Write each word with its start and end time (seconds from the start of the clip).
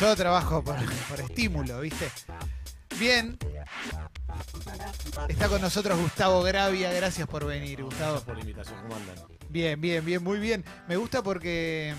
Yo 0.00 0.16
trabajo 0.16 0.62
por, 0.62 0.76
por 1.08 1.20
estímulo, 1.20 1.80
¿viste? 1.80 2.10
Bien. 2.98 3.38
Está 5.28 5.48
con 5.48 5.60
nosotros 5.60 5.98
Gustavo 5.98 6.42
Gravia. 6.42 6.92
Gracias 6.92 7.26
por 7.28 7.46
venir, 7.46 7.82
Gustavo. 7.82 8.12
Gracias 8.12 8.24
por 8.24 8.34
la 8.34 8.40
invitación, 8.40 8.82
¿cómo 8.82 8.96
andan? 8.96 9.16
Bien, 9.48 9.80
bien, 9.80 10.04
bien, 10.04 10.22
muy 10.22 10.38
bien. 10.38 10.64
Me 10.88 10.96
gusta 10.96 11.22
porque 11.22 11.94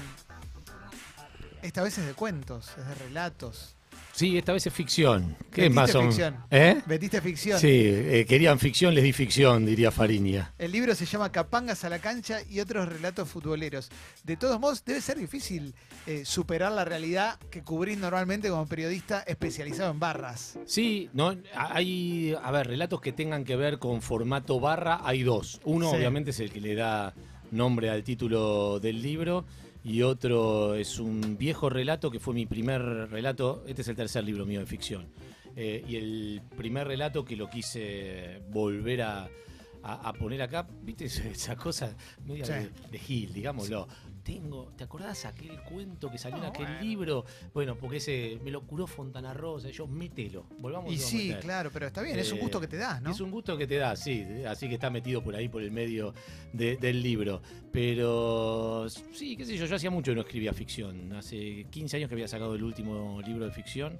esta 1.61 1.81
vez 1.81 1.97
es 1.97 2.05
de 2.05 2.13
cuentos, 2.13 2.69
es 2.77 2.87
de 2.87 2.95
relatos. 2.95 3.74
Sí, 4.15 4.37
esta 4.37 4.53
vez 4.53 4.65
es 4.65 4.73
ficción. 4.73 5.35
¿Qué 5.51 5.63
Metiste 5.63 5.69
más 5.75 5.91
son? 5.91 6.05
ficción. 6.07 6.37
¿Eh? 6.49 6.81
Metiste 6.85 7.19
ficción. 7.19 7.59
Sí, 7.59 7.67
eh, 7.69 8.25
querían 8.25 8.59
ficción, 8.59 8.95
les 8.95 9.03
di 9.03 9.11
ficción, 9.11 9.65
diría 9.65 9.91
Fariña. 9.91 10.53
El 10.57 10.71
libro 10.71 10.95
se 10.95 11.05
llama 11.05 11.33
Capangas 11.33 11.83
a 11.83 11.89
la 11.89 11.99
cancha 11.99 12.39
y 12.49 12.61
otros 12.61 12.87
relatos 12.87 13.27
futboleros. 13.27 13.89
De 14.23 14.37
todos 14.37 14.57
modos, 14.57 14.85
debe 14.85 15.01
ser 15.01 15.17
difícil 15.17 15.73
eh, 16.07 16.23
superar 16.23 16.71
la 16.71 16.85
realidad 16.85 17.37
que 17.51 17.61
cubrís 17.61 17.97
normalmente 17.97 18.47
como 18.49 18.65
periodista 18.67 19.19
especializado 19.27 19.91
en 19.91 19.99
barras. 19.99 20.57
Sí, 20.65 21.09
no, 21.11 21.35
hay, 21.53 22.33
a 22.41 22.51
ver, 22.51 22.67
relatos 22.67 23.01
que 23.01 23.11
tengan 23.11 23.43
que 23.43 23.57
ver 23.57 23.79
con 23.79 24.01
formato 24.01 24.61
barra, 24.61 25.01
hay 25.03 25.23
dos. 25.23 25.59
Uno, 25.65 25.89
Sí. 25.89 25.97
obviamente, 25.97 26.29
es 26.29 26.39
el 26.39 26.51
que 26.51 26.61
le 26.61 26.75
da 26.75 27.13
nombre 27.51 27.89
al 27.89 28.03
título 28.03 28.79
del 28.79 29.01
libro. 29.01 29.43
Y 29.85 30.01
otro 30.01 30.73
es 30.75 30.99
un 30.99 31.37
viejo 31.37 31.69
relato 31.69 32.09
que 32.09 32.19
fue 32.19 32.33
mi 32.33 32.45
primer 32.47 32.81
relato. 32.81 33.63
Este 33.67 33.83
es 33.83 33.87
el 33.87 33.95
tercer 33.95 34.23
libro 34.23 34.45
mío 34.45 34.59
de 34.59 34.65
ficción. 34.65 35.05
Eh, 35.55 35.85
y 35.87 35.95
el 35.95 36.41
primer 36.57 36.87
relato 36.87 37.23
que 37.23 37.35
lo 37.35 37.49
quise 37.49 38.41
volver 38.49 39.03
a, 39.03 39.29
a- 39.83 40.09
a 40.09 40.13
poner 40.13 40.41
acá, 40.41 40.67
¿viste 40.81 41.05
esa- 41.31 41.55
cosa 41.55 41.95
media 42.25 42.45
Sí. 42.45 42.53
de, 42.53 42.71
de 42.91 42.99
Gil, 42.99 43.31
digámoslo? 43.33 43.87
Tengo, 44.25 44.71
¿te 44.75 44.83
acordás 44.83 45.23
aquel 45.25 45.61
cuento 45.61 46.09
que 46.09 46.17
salió 46.17 46.39
en 46.39 46.45
Ah, 46.45 46.47
aquel 46.47 46.65
bueno. 46.65 46.81
libro? 46.81 47.25
Bueno, 47.53 47.75
porque 47.75 47.97
ese 47.97 48.39
me 48.43 48.49
lo 48.49 48.61
curó 48.63 48.87
Fontana 48.87 49.35
Rosa, 49.35 49.69
yo 49.69 49.85
mételo, 49.85 50.47
volvamos 50.57 50.91
Y 50.91 50.95
a 50.95 50.99
sí, 50.99 51.27
meter. 51.27 51.39
claro, 51.41 51.69
pero 51.71 51.85
está 51.85 52.01
bien, 52.01 52.17
es 52.17 52.31
un 52.31 52.39
Eh, 52.39 52.41
gusto 52.41 52.59
que 52.59 52.67
te 52.67 52.77
das, 52.77 53.03
¿no? 53.03 53.11
Es 53.11 53.19
un 53.19 53.29
gusto 53.29 53.55
que 53.55 53.67
te 53.67 53.75
da, 53.75 53.95
sí, 53.95 54.25
así 54.47 54.67
que 54.67 54.73
está 54.73 54.89
metido 54.89 55.23
por 55.23 55.35
ahí, 55.35 55.47
por 55.47 55.61
el 55.61 55.69
medio 55.69 56.11
de- 56.53 56.75
del 56.77 57.03
libro. 57.03 57.39
Pero 57.71 58.87
sí, 59.13 59.37
qué 59.37 59.45
sé 59.45 59.55
yo, 59.57 59.67
yo 59.67 59.75
hacía 59.75 59.91
mucho 59.91 60.11
que 60.11 60.15
no 60.15 60.21
escribía 60.21 60.53
ficción. 60.53 61.13
Hace 61.13 61.67
15 61.69 61.97
años 61.97 62.09
que 62.09 62.15
había 62.15 62.27
sacado 62.27 62.55
el 62.55 62.63
último 62.63 63.21
libro 63.21 63.45
de 63.45 63.51
ficción 63.51 63.99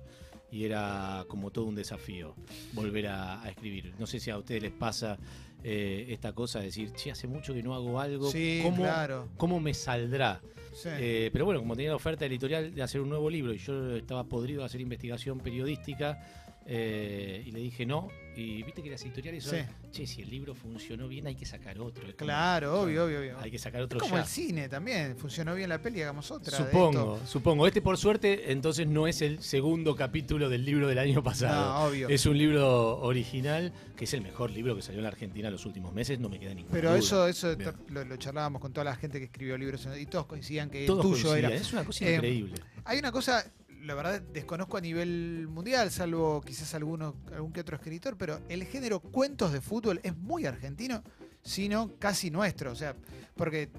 y 0.52 0.64
era 0.64 1.24
como 1.28 1.52
todo 1.52 1.66
un 1.66 1.76
desafío 1.76 2.34
volver 2.74 3.08
a, 3.10 3.44
a 3.44 3.50
escribir. 3.50 3.94
No 4.00 4.08
sé 4.08 4.20
si 4.20 4.32
a 4.32 4.40
ustedes 4.40 4.64
les 4.64 4.72
pasa 4.72 5.20
eh, 5.68 6.06
esta 6.14 6.32
cosa 6.34 6.60
de 6.60 6.66
decir, 6.66 6.92
che, 6.94 7.10
hace 7.10 7.28
mucho 7.28 7.52
que 7.52 7.64
no 7.64 7.74
hago 7.74 8.00
algo, 8.00 8.30
Sí, 8.30 8.60
¿cómo, 8.62 8.84
claro. 8.84 9.28
¿cómo 9.36 9.60
me 9.60 9.74
saldrá? 9.74 10.40
Sí. 10.74 10.90
Eh, 10.92 11.30
pero 11.34 11.46
bueno, 11.46 11.60
como 11.62 11.76
tenía 11.76 11.90
la 11.90 11.96
oferta 11.96 12.24
editorial 12.26 12.76
de 12.76 12.84
hacer 12.84 13.02
un 13.02 13.10
nuevo 13.10 13.30
libro 13.32 13.52
y 13.52 13.58
yo 13.58 13.96
estaba 13.96 14.26
podrido 14.26 14.60
de 14.60 14.66
hacer 14.68 14.80
investigación 14.82 15.40
periodística, 15.40 16.20
eh, 16.66 17.44
y 17.46 17.52
le 17.52 17.60
dije 17.60 17.86
no. 17.86 18.10
Y 18.38 18.64
viste 18.64 18.84
que 18.84 18.90
las 18.90 19.02
editoriales 19.04 19.46
son, 19.46 19.60
Sí. 19.60 19.66
che, 19.92 20.06
si 20.08 20.22
el 20.22 20.30
libro 20.30 20.54
funcionó 20.54 21.08
bien, 21.08 21.26
hay 21.26 21.36
que 21.36 21.46
sacar 21.46 21.80
otro. 21.80 22.06
Es 22.06 22.16
como- 22.16 22.26
Claro, 22.28 22.82
obvio, 22.82 23.06
obvio, 23.06 23.20
obvio. 23.20 23.40
Hay 23.40 23.50
que 23.50 23.58
sacar 23.58 23.82
otro 23.82 23.98
Es 23.98 24.04
como 24.04 24.16
ya. 24.18 24.24
el 24.24 24.28
cine 24.28 24.68
también. 24.68 25.16
Funcionó 25.18 25.56
bien 25.56 25.70
la 25.70 25.82
peli, 25.82 26.02
hagamos 26.02 26.30
otra. 26.32 26.58
Supongo, 26.58 27.18
supongo. 27.26 27.66
Este, 27.66 27.82
por 27.82 27.98
suerte, 27.98 28.52
entonces 28.52 28.88
no 28.88 29.08
es 29.08 29.22
el 29.22 29.42
segundo 29.42 29.96
capítulo 29.96 30.50
del 30.50 30.66
libro 30.66 30.90
del 30.90 31.00
año 31.00 31.24
pasado. 31.24 31.66
No, 31.80 31.86
obvio. 31.86 32.10
Es 32.10 32.26
un 32.26 32.38
libro 32.38 32.98
original, 33.00 33.72
que 33.96 34.04
es 34.04 34.14
el 34.14 34.20
mejor 34.22 34.52
libro 34.52 34.76
que 34.76 34.82
salió 34.82 35.00
en 35.00 35.04
la 35.04 35.10
Argentina 35.12 35.48
en 35.48 35.54
los 35.54 35.66
últimos 35.66 35.94
meses, 35.94 36.20
no 36.20 36.28
me 36.28 36.38
queda 36.38 36.54
ninguna 36.54 36.74
Pero 36.74 36.90
duda. 36.90 37.00
eso, 37.00 37.28
eso 37.30 37.56
lo, 37.88 38.04
lo 38.04 38.18
charlábamos 38.18 38.62
con 38.62 38.74
toda 38.74 38.84
la 38.84 38.96
gente 38.98 39.20
que 39.20 39.26
escribió 39.26 39.58
libros 39.58 39.88
y 39.98 40.06
todos 40.08 40.26
coincidían 40.26 40.70
que 40.70 40.86
Todos 40.86 41.06
el 41.06 41.12
tuyo 41.14 41.36
era. 41.36 41.54
Es 41.54 41.72
una 41.72 41.86
cosa 41.86 42.06
Eh, 42.06 42.16
increíble. 42.16 42.56
Hay 42.84 43.00
una 43.00 43.14
cosa, 43.14 43.50
la 43.86 43.94
verdad 43.96 44.22
desconozco 44.22 44.78
a 44.78 44.82
nivel 44.82 45.48
mundial, 45.50 45.92
salvo 45.92 46.42
quizás 46.42 46.74
alguno, 46.74 47.16
algún 47.34 47.52
que 47.54 47.62
otro 47.62 47.76
escritor, 47.76 48.18
pero 48.18 48.40
el 48.50 48.66
género 48.66 49.00
cuentos 49.00 49.52
de 49.54 49.62
fútbol 49.62 50.00
es 50.04 50.16
muy 50.18 50.46
argentino, 50.46 51.04
sino 51.44 51.92
casi 52.00 52.32
nuestro. 52.32 52.72
O 52.72 52.76
sea, 52.76 52.96
porque 53.36 53.70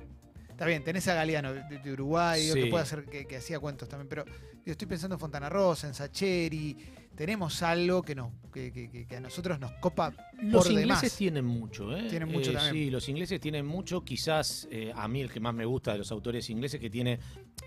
está 0.49 0.65
bien, 0.67 0.85
tenés 0.85 1.07
a 1.09 1.15
Galeano 1.15 1.53
de, 1.53 1.79
de 1.79 1.93
Uruguay, 1.93 2.49
Sí. 2.53 2.55
que 2.63 2.67
puede 2.71 2.83
hacer 2.85 3.05
que, 3.05 3.27
que 3.27 3.37
hacía 3.37 3.59
cuentos 3.59 3.89
también, 3.89 4.09
pero 4.09 4.25
yo 4.65 4.73
estoy 4.73 4.87
pensando 4.87 5.15
en 5.17 5.21
Fontana 5.21 5.49
Rosa, 5.49 5.87
en 5.89 5.95
Sacheri. 5.95 6.77
Tenemos 7.15 7.63
algo 7.63 8.03
que, 8.03 8.15
nos, 8.15 8.31
que, 8.53 8.71
que- 8.73 8.91
que- 8.91 9.07
que 9.07 9.17
a 9.17 9.21
nosotros 9.21 9.59
nos 9.59 9.73
copa 9.81 10.13
Los 10.43 10.65
por 10.65 10.73
ingleses 10.73 11.01
demás. 11.03 11.17
tienen 11.17 11.45
mucho, 11.45 11.97
¿eh? 11.97 12.07
Tienen 12.11 12.29
mucho 12.31 12.51
Eh, 12.51 12.55
también. 12.55 12.75
Sí, 12.75 12.91
los 12.91 13.09
ingleses 13.09 13.41
tienen 13.41 13.65
mucho. 13.67 14.05
Quizás 14.05 14.69
eh, 14.71 14.93
a 14.95 15.09
mí 15.09 15.21
el 15.23 15.31
que 15.31 15.41
más 15.41 15.55
me 15.55 15.65
gusta 15.65 15.93
de 15.93 15.99
los 15.99 16.11
autores 16.13 16.49
ingleses 16.51 16.79
que 16.81 16.91
tiene 16.91 17.19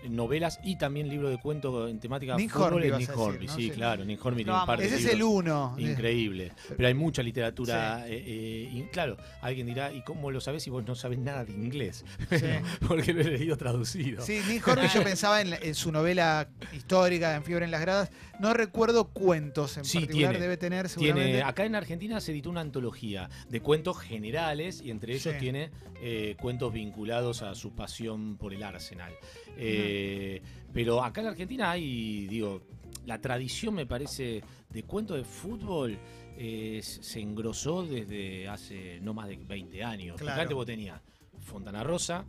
novelas 0.08 0.58
y 0.64 0.78
también 0.78 1.08
libro 1.08 1.28
de 1.28 1.38
cuento 1.38 1.88
en 1.88 1.98
temática 2.00 2.36
Nick 2.36 2.54
Hornby 2.56 2.88
es 2.88 2.98
Nick 2.98 3.16
Hornby, 3.18 3.46
¿no? 3.46 3.54
sí, 3.54 3.62
Sí. 3.64 3.70
claro. 3.70 4.04
Nick 4.04 4.24
Hornby 4.24 4.44
tiene 4.44 4.58
un 4.60 4.66
par 4.66 4.78
de 4.78 4.86
Ese 4.86 4.96
es 4.96 5.06
el 5.06 5.22
uno. 5.22 5.74
Increíble. 5.78 6.52
Pero 6.76 6.86
hay 6.88 6.94
mucha 6.94 7.22
literatura. 7.22 8.06
eh, 8.08 8.22
eh, 8.26 8.70
y 8.72 8.82
claro, 8.84 9.16
alguien 9.42 9.66
dirá, 9.66 9.92
¿y 9.92 10.02
cómo 10.02 10.30
lo 10.30 10.40
sabes 10.40 10.62
si 10.62 10.70
vos 10.70 10.84
no 10.86 10.94
sabes 10.94 11.18
nada 11.18 11.44
de 11.44 11.52
inglés? 11.52 12.04
Sí. 12.30 12.46
Porque 12.88 13.12
lo 13.12 13.20
he 13.20 13.24
leído 13.24 13.56
traducido. 13.56 14.22
Sí, 14.24 14.40
Nick 14.48 14.66
Hornby 14.66 14.88
yo 14.94 15.02
pensaba 15.02 15.40
en, 15.40 15.74
su 15.74 15.92
novela 15.92 16.48
histórica, 16.72 17.34
En 17.34 17.42
Fiebre 17.44 17.64
en 17.64 17.70
las 17.70 17.80
Gradas. 17.80 18.10
No 18.38 18.54
recuerdo 18.54 19.08
cuentos 19.08 19.76
en 19.76 19.82
particular, 19.82 20.30
tiene. 20.30 20.38
debe 20.38 20.56
tener 20.56 20.88
seguramente. 20.88 21.28
Tiene, 21.30 21.42
acá 21.42 21.64
en 21.64 21.74
Argentina 21.74 22.20
se 22.20 22.32
editó 22.32 22.48
una 22.48 22.59
antología 22.60 23.28
de 23.48 23.60
cuentos 23.60 23.98
generales 23.98 24.80
y 24.84 24.90
entre 24.90 25.14
ellos 25.14 25.32
Sí. 25.34 25.38
tiene 25.40 25.70
eh, 26.02 26.36
cuentos 26.40 26.72
vinculados 26.72 27.42
a 27.42 27.54
su 27.54 27.72
pasión 27.74 28.36
por 28.36 28.52
el 28.54 28.62
Arsenal. 28.62 29.12
Eh, 29.56 30.42
Pero 30.72 31.02
acá 31.02 31.20
en 31.20 31.26
Argentina 31.28 31.70
hay, 31.72 32.26
digo, 32.28 32.62
la 33.06 33.20
tradición 33.20 33.74
me 33.74 33.86
parece 33.86 34.42
de 34.68 34.82
cuentos 34.84 35.16
de 35.16 35.24
fútbol 35.24 35.98
eh, 36.38 36.80
se 36.82 37.20
engrosó 37.20 37.82
desde 37.84 38.48
hace 38.48 39.00
no 39.00 39.12
más 39.12 39.28
de 39.28 39.36
20 39.36 39.82
años. 39.84 40.16
Claro. 40.18 40.54
Vos 40.54 40.66
tenías 40.66 41.00
Fontana 41.40 41.82
Rosa. 41.82 42.24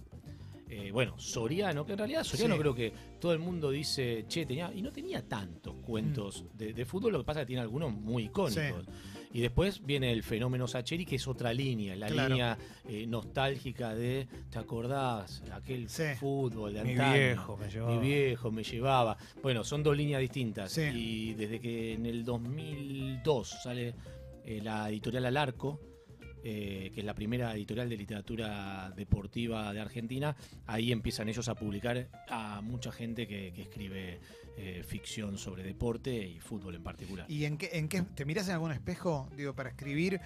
Eh, 0.74 0.90
bueno, 0.92 1.20
Soriano, 1.20 1.86
que 1.86 1.92
en 1.92 1.98
realidad 2.00 2.24
Soriano 2.24 2.56
Sí. 2.56 2.60
creo 2.62 2.74
que 2.74 2.94
todo 3.20 3.34
el 3.34 3.40
mundo 3.40 3.70
dice, 3.72 4.24
che, 4.28 4.46
tenía, 4.46 4.72
y 4.74 4.82
no 4.82 4.92
tenía 4.92 5.22
tantos 5.28 5.76
cuentos 5.86 6.46
de, 6.54 6.74
de 6.74 6.86
fútbol, 6.86 7.12
lo 7.12 7.20
que 7.20 7.26
pasa 7.26 7.42
es 7.42 7.44
que 7.44 7.48
tiene 7.48 7.62
algunos 7.62 7.92
muy 7.94 8.24
icónicos. 8.24 8.86
Y 9.34 9.40
después 9.40 9.86
viene 9.86 10.12
el 10.12 10.24
fenómeno 10.24 10.68
Sacheri, 10.68 11.06
que 11.06 11.16
es 11.16 11.26
otra 11.28 11.54
línea, 11.54 11.96
la 11.96 12.08
Claro. 12.08 12.30
línea 12.30 12.58
eh, 12.90 13.06
nostálgica 13.08 13.96
de, 13.96 14.28
¿te 14.50 14.60
acordás? 14.60 15.42
Aquel 15.54 15.88
Sí. 15.90 16.04
fútbol 16.20 16.74
de 16.74 16.84
Mi 16.84 16.92
antaño. 16.92 17.14
viejo 17.14 17.58
me 17.58 17.70
llevaba. 17.70 17.94
Mi 17.96 18.08
viejo 18.08 18.52
me 18.52 18.64
llevaba. 18.64 19.18
Bueno, 19.42 19.64
son 19.64 19.84
dos 19.84 19.96
líneas 19.96 20.20
distintas. 20.20 20.78
Y 20.78 21.34
desde 21.36 21.60
que 21.62 21.94
en 21.94 22.06
el 22.06 22.26
2002 22.26 23.50
sale 23.64 23.94
eh, 24.44 24.60
la 24.62 24.90
editorial 24.90 25.26
Alarco, 25.28 25.80
eh, 26.44 26.92
que 26.94 27.00
es 27.02 27.06
la 27.06 27.14
primera 27.14 27.54
editorial 27.54 27.90
de 27.90 27.98
literatura 27.98 28.92
deportiva 28.96 29.72
de 29.74 29.80
Argentina, 29.80 30.36
ahí 30.68 30.92
empiezan 30.92 31.30
ellos 31.30 31.48
a 31.50 31.56
publicar 31.56 32.08
a 32.30 32.62
mucha 32.62 32.92
gente 32.92 33.28
que, 33.28 33.54
que 33.54 33.64
escribe 33.64 34.20
eh, 34.58 34.84
ficción 34.86 35.38
sobre 35.38 35.64
deporte 35.64 36.14
y 36.14 36.40
fútbol 36.40 36.76
en 36.76 36.84
particular. 36.84 37.26
¿Y 37.30 37.46
en 37.46 37.58
qué, 37.58 37.70
en 37.74 37.88
qué 37.88 38.02
te 38.02 38.26
miras 38.26 38.48
en 38.48 38.54
algún 38.56 38.72
espejo, 38.72 39.30
digo, 39.36 39.54
para 39.54 39.70
escribir? 39.70 40.20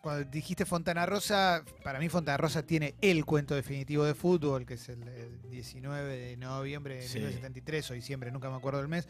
Cuando 0.00 0.28
dijiste 0.28 0.64
Fontana 0.64 1.06
Rosa, 1.06 1.64
para 1.84 2.00
mí 2.00 2.08
Fontana 2.08 2.36
Rosa 2.36 2.64
tiene 2.66 2.94
el 3.00 3.24
cuento 3.24 3.54
definitivo 3.54 4.04
de 4.04 4.14
fútbol, 4.14 4.66
que 4.66 4.74
es 4.74 4.88
el, 4.88 5.06
el 5.06 5.50
19 5.50 6.16
de 6.16 6.36
noviembre 6.36 6.96
de 6.96 7.02
Sí. 7.02 7.18
1973 7.18 7.90
o 7.90 7.94
diciembre, 7.94 8.30
nunca 8.32 8.50
me 8.50 8.56
acuerdo 8.56 8.80
del 8.80 8.88
mes. 8.88 9.08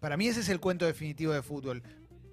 Para 0.00 0.16
mí 0.16 0.28
ese 0.28 0.40
es 0.40 0.48
el 0.48 0.60
cuento 0.60 0.86
definitivo 0.86 1.32
de 1.32 1.42
fútbol. 1.42 1.82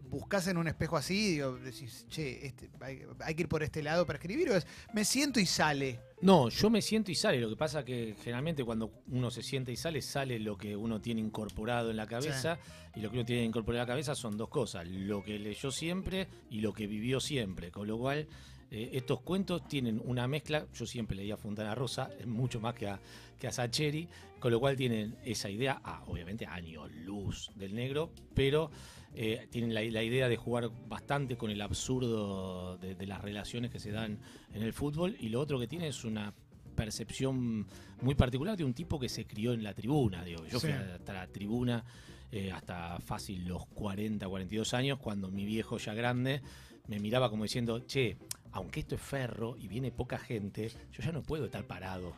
Buscas 0.09 0.47
en 0.47 0.57
un 0.57 0.67
espejo 0.67 0.97
así, 0.97 1.31
digo, 1.33 1.55
decís, 1.57 2.05
che, 2.09 2.45
este, 2.45 2.69
hay, 2.81 3.01
hay 3.19 3.35
que 3.35 3.41
ir 3.43 3.49
por 3.49 3.63
este 3.63 3.83
lado 3.83 4.05
para 4.05 4.17
escribir, 4.17 4.49
o 4.49 4.55
es, 4.55 4.65
me 4.93 5.03
siento 5.03 5.39
y 5.39 5.45
sale. 5.45 5.99
No, 6.21 6.49
yo 6.49 6.69
me 6.69 6.81
siento 6.81 7.11
y 7.11 7.15
sale. 7.15 7.39
Lo 7.39 7.49
que 7.49 7.55
pasa 7.55 7.83
que 7.83 8.15
generalmente 8.23 8.63
cuando 8.63 9.03
uno 9.09 9.29
se 9.29 9.43
siente 9.43 9.71
y 9.71 9.75
sale, 9.75 10.01
sale 10.01 10.39
lo 10.39 10.57
que 10.57 10.75
uno 10.75 11.01
tiene 11.01 11.21
incorporado 11.21 11.91
en 11.91 11.97
la 11.97 12.07
cabeza. 12.07 12.57
Y 12.95 13.01
lo 13.01 13.11
que 13.11 13.17
uno 13.17 13.25
tiene 13.25 13.43
incorporado 13.43 13.83
en 13.83 13.87
la 13.87 13.93
cabeza 13.93 14.15
son 14.15 14.37
dos 14.37 14.49
cosas. 14.49 14.87
Lo 14.87 15.23
que 15.23 15.37
leyó 15.37 15.69
siempre 15.71 16.27
y 16.49 16.61
lo 16.61 16.73
que 16.73 16.87
vivió 16.87 17.19
siempre. 17.19 17.69
Con 17.69 17.87
lo 17.87 17.97
cual, 17.97 18.27
eh, 18.71 18.91
estos 18.93 19.21
cuentos 19.21 19.67
tienen 19.67 20.01
una 20.03 20.27
mezcla. 20.27 20.65
Yo 20.73 20.85
siempre 20.85 21.17
leía 21.17 21.37
Fontana 21.37 21.75
Rosa, 21.75 22.09
mucho 22.25 22.59
más 22.59 22.73
que 22.73 22.87
a, 22.87 22.99
que 23.37 23.47
a 23.47 23.51
Sacheri. 23.51 24.07
Con 24.39 24.51
lo 24.51 24.59
cual 24.59 24.75
tienen 24.75 25.17
esa 25.25 25.49
idea, 25.49 25.81
ah, 25.83 26.03
obviamente 26.07 26.45
años 26.45 26.91
luz 26.91 27.51
del 27.55 27.73
negro, 27.73 28.11
pero 28.33 28.69
eh, 29.15 29.47
tienen 29.49 29.73
la, 29.73 29.81
la 29.81 30.03
idea 30.03 30.27
de 30.27 30.37
jugar 30.37 30.69
bastante 30.87 31.37
con 31.37 31.49
el 31.49 31.61
absurdo 31.61 32.77
de, 32.77 32.95
de 32.95 33.07
las 33.07 33.21
relaciones 33.21 33.71
que 33.71 33.79
se 33.79 33.91
dan 33.91 34.19
en 34.53 34.61
el 34.61 34.73
fútbol 34.73 35.15
y 35.19 35.29
lo 35.29 35.39
otro 35.39 35.59
que 35.59 35.67
tiene 35.67 35.87
es 35.87 36.03
una 36.03 36.33
percepción 36.75 37.65
muy 38.01 38.13
particular 38.15 38.57
de 38.57 38.63
un 38.63 38.73
tipo 38.73 38.99
que 38.99 39.09
se 39.09 39.25
crió 39.25 39.53
en 39.53 39.63
la 39.63 39.73
tribuna. 39.73 40.23
Digo. 40.23 40.45
Yo 40.45 40.59
fui 40.59 40.71
hasta 40.71 41.13
la 41.13 41.27
tribuna 41.27 41.83
eh, 42.31 42.51
hasta 42.51 42.99
fácil 42.99 43.47
los 43.47 43.65
40, 43.67 44.27
42 44.27 44.73
años, 44.73 44.99
cuando 44.99 45.31
mi 45.31 45.45
viejo 45.45 45.77
ya 45.77 45.93
grande 45.93 46.41
me 46.87 46.99
miraba 46.99 47.29
como 47.29 47.43
diciendo, 47.43 47.79
che, 47.87 48.17
aunque 48.51 48.81
esto 48.81 48.95
es 48.95 49.01
ferro 49.01 49.55
y 49.57 49.67
viene 49.67 49.91
poca 49.91 50.17
gente, 50.17 50.69
yo 50.91 51.03
ya 51.03 51.11
no 51.11 51.23
puedo 51.23 51.45
estar 51.45 51.65
parado. 51.65 52.13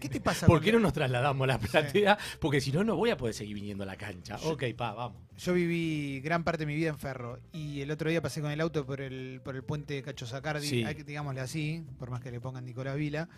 ¿Qué, 0.00 0.08
te 0.08 0.20
pasa? 0.20 0.46
¿Por 0.46 0.60
qué 0.60 0.72
no 0.72 0.78
nos 0.78 0.92
trasladamos 0.92 1.44
a 1.44 1.46
la 1.46 1.58
platea? 1.58 2.18
Porque 2.40 2.60
si 2.60 2.72
no, 2.72 2.84
no 2.84 2.96
voy 2.96 3.10
a 3.10 3.16
poder 3.16 3.34
seguir 3.34 3.54
viniendo 3.54 3.84
a 3.84 3.86
la 3.86 3.96
cancha. 3.96 4.36
ok, 4.44 4.64
pa, 4.76 4.92
vamos. 4.92 5.22
Yo 5.38 5.52
viví 5.52 6.20
gran 6.20 6.44
parte 6.44 6.60
de 6.60 6.66
mi 6.66 6.74
vida 6.74 6.88
en 6.88 6.98
Ferro 6.98 7.38
y 7.52 7.80
el 7.80 7.90
otro 7.90 8.10
día 8.10 8.20
pasé 8.20 8.40
con 8.40 8.50
el 8.50 8.60
auto 8.60 8.84
por 8.84 9.00
el, 9.00 9.40
por 9.44 9.54
el 9.54 9.62
puente 9.62 10.02
Cacho 10.02 10.26
Sacardi, 10.26 10.84
digámosle 11.04 11.40
así, 11.40 11.84
por 11.98 12.10
más 12.10 12.20
que 12.20 12.30
le 12.30 12.40
pongan 12.40 12.64
Nicolás 12.64 12.96
Vila. 12.96 13.28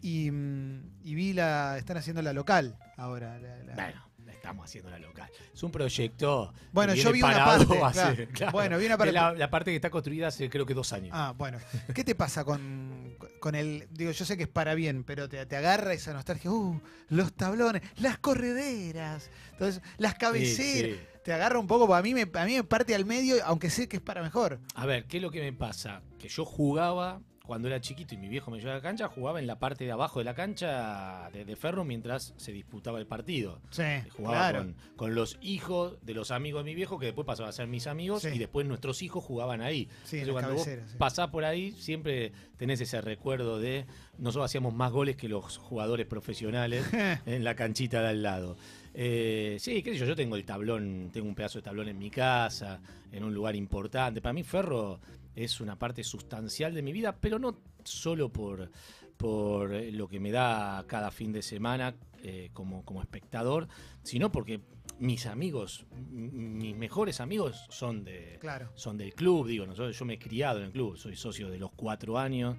Y, 0.00 0.30
mm, 0.30 1.00
y 1.04 1.14
vi 1.14 1.32
la. 1.34 1.76
Están 1.78 1.98
haciendo 1.98 2.22
la 2.22 2.32
local 2.32 2.76
ahora. 2.96 3.38
bueno 3.74 4.12
estamos 4.42 4.64
haciendo 4.64 4.90
la 4.90 4.98
local. 4.98 5.30
Es 5.54 5.62
un 5.62 5.70
proyecto. 5.70 6.52
Bueno, 6.72 6.94
yo 6.94 7.12
vi 7.12 7.22
una 7.22 7.44
parte. 7.44 8.28
Bueno, 8.52 8.76
vi 8.76 8.86
una 8.86 8.98
parte. 8.98 9.12
La, 9.12 9.50
parte 9.50 9.70
que 9.70 9.76
está 9.76 9.88
construida 9.88 10.28
hace 10.28 10.50
creo 10.50 10.66
que 10.66 10.74
dos 10.74 10.92
años. 10.92 11.10
Ah, 11.12 11.32
bueno. 11.36 11.58
¿Qué 11.94 12.02
te 12.02 12.16
pasa 12.16 12.44
con, 12.44 13.14
con 13.42 13.56
el. 13.56 13.88
Digo, 13.90 14.12
yo 14.12 14.24
sé 14.24 14.36
que 14.36 14.44
es 14.44 14.48
para 14.48 14.74
bien, 14.74 15.02
pero 15.02 15.28
te, 15.28 15.44
te 15.44 15.56
agarra 15.56 15.92
esa 15.92 16.14
nostalgia. 16.14 16.50
Uh, 16.50 16.80
los 17.08 17.32
tablones, 17.34 17.82
las 17.96 18.16
correderas, 18.18 19.28
entonces, 19.50 19.82
las 19.98 20.14
cabeceras. 20.14 20.98
Te 21.24 21.32
agarra 21.32 21.58
un 21.58 21.66
poco, 21.66 21.94
a 21.94 22.02
mí, 22.02 22.14
me, 22.14 22.22
a 22.22 22.44
mí 22.44 22.54
me 22.54 22.64
parte 22.64 22.94
al 22.94 23.04
medio, 23.04 23.36
aunque 23.44 23.70
sé 23.70 23.88
que 23.88 23.96
es 23.96 24.02
para 24.02 24.22
mejor. 24.22 24.58
A 24.74 24.86
ver, 24.86 25.06
¿qué 25.06 25.18
es 25.18 25.22
lo 25.22 25.30
que 25.30 25.40
me 25.40 25.52
pasa? 25.52 26.02
Que 26.18 26.28
yo 26.28 26.44
jugaba 26.44 27.20
cuando 27.46 27.68
era 27.68 27.80
chiquito 27.80 28.14
y 28.14 28.18
mi 28.18 28.28
viejo 28.28 28.50
me 28.50 28.58
llevaba 28.58 28.76
a 28.76 28.78
la 28.78 28.82
cancha, 28.82 29.08
jugaba 29.08 29.40
en 29.40 29.46
la 29.46 29.58
parte 29.58 29.84
de 29.84 29.92
abajo 29.92 30.20
de 30.20 30.24
la 30.24 30.34
cancha 30.34 31.30
de, 31.32 31.56
ferro 31.56 31.84
mientras 31.84 32.34
se 32.36 32.52
disputaba 32.52 32.98
el 32.98 33.06
partido. 33.06 33.60
Sí, 33.70 33.82
jugaba 34.16 34.66
con, 34.96 35.14
los 35.14 35.38
hijos 35.42 35.98
de 36.02 36.14
los 36.14 36.30
amigos 36.30 36.64
de 36.64 36.70
mi 36.70 36.74
viejo, 36.74 36.98
que 36.98 37.06
después 37.06 37.26
pasaban 37.26 37.50
a 37.50 37.52
ser 37.52 37.66
mis 37.66 37.86
amigos, 37.86 38.24
y 38.24 38.38
después 38.38 38.66
nuestros 38.66 39.02
hijos 39.02 39.24
jugaban 39.24 39.60
ahí. 39.60 39.88
Sí, 40.04 40.20
Entonces, 40.20 40.32
cuando 40.32 40.54
vos 40.54 40.68
pasás 40.98 41.28
por 41.28 41.44
ahí, 41.44 41.72
siempre 41.72 42.32
tenés 42.56 42.80
ese 42.80 43.00
recuerdo 43.00 43.58
de 43.58 43.86
nosotros 44.18 44.44
hacíamos 44.44 44.72
más 44.72 44.92
goles 44.92 45.16
que 45.16 45.28
los 45.28 45.58
jugadores 45.58 46.06
profesionales 46.06 46.84
en 47.26 47.44
la 47.44 47.56
canchita 47.56 48.02
de 48.02 48.08
al 48.08 48.22
lado. 48.22 48.56
Eh, 48.94 49.56
sí, 49.58 49.82
qué 49.82 49.92
sé 49.92 49.98
yo, 49.98 50.06
yo 50.06 50.16
tengo 50.16 50.36
el 50.36 50.44
tablón, 50.44 51.10
tengo 51.12 51.28
un 51.28 51.34
pedazo 51.34 51.58
de 51.58 51.62
tablón 51.62 51.88
en 51.88 51.98
mi 51.98 52.10
casa, 52.10 52.80
en 53.10 53.24
un 53.24 53.34
lugar 53.34 53.56
importante. 53.56 54.20
Para 54.20 54.32
mí 54.32 54.42
Ferro 54.42 55.00
es 55.34 55.60
una 55.60 55.78
parte 55.78 56.04
sustancial 56.04 56.74
de 56.74 56.82
mi 56.82 56.92
vida, 56.92 57.16
pero 57.18 57.38
no 57.38 57.58
solo 57.84 58.28
por, 58.30 58.70
por 59.16 59.72
eh, 59.72 59.92
lo 59.92 60.08
que 60.08 60.20
me 60.20 60.30
da 60.30 60.84
cada 60.86 61.10
fin 61.10 61.32
de 61.32 61.42
semana 61.42 61.94
eh, 62.22 62.50
como, 62.52 62.84
como 62.84 63.00
espectador, 63.00 63.68
sino 64.02 64.30
porque 64.30 64.60
mis 64.98 65.26
amigos, 65.26 65.86
mis 66.10 66.76
mejores 66.76 67.20
amigos 67.20 67.66
son 67.70 68.04
de 68.04 68.38
son 68.74 68.96
del 68.96 69.14
club, 69.14 69.48
digo, 69.48 69.66
nosotros, 69.66 69.98
yo 69.98 70.04
me 70.04 70.14
he 70.14 70.18
criado 70.18 70.58
en 70.58 70.66
el 70.66 70.72
club, 70.72 70.96
soy 70.96 71.16
socio 71.16 71.48
de 71.50 71.58
los 71.58 71.72
cuatro 71.72 72.18
años 72.18 72.56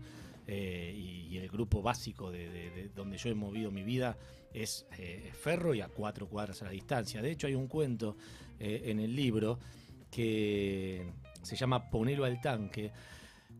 eh, 0.47 0.94
y, 0.95 1.38
el 1.38 1.50
grupo 1.50 1.81
básico 1.81 2.31
de, 2.31 2.89
donde 2.95 3.18
yo 3.18 3.30
he 3.30 3.33
movido 3.33 3.71
mi 3.71 3.83
vida 3.83 4.18
es 4.54 4.86
Ferro 5.34 5.74
y 5.74 5.82
a 5.82 5.88
cuatro 5.88 6.28
cuadras 6.28 6.62
a 6.62 6.66
la 6.66 6.72
distancia. 6.72 7.22
De 7.22 7.32
hecho 7.32 7.48
hay 7.48 7.56
un 7.56 7.68
cuento 7.68 8.16
en 8.60 9.00
el 9.00 9.16
libro 9.16 9.60
que 10.10 11.12
se 11.42 11.56
llama 11.56 11.90
Ponelo 11.90 12.26
al 12.26 12.40
tanque, 12.40 12.92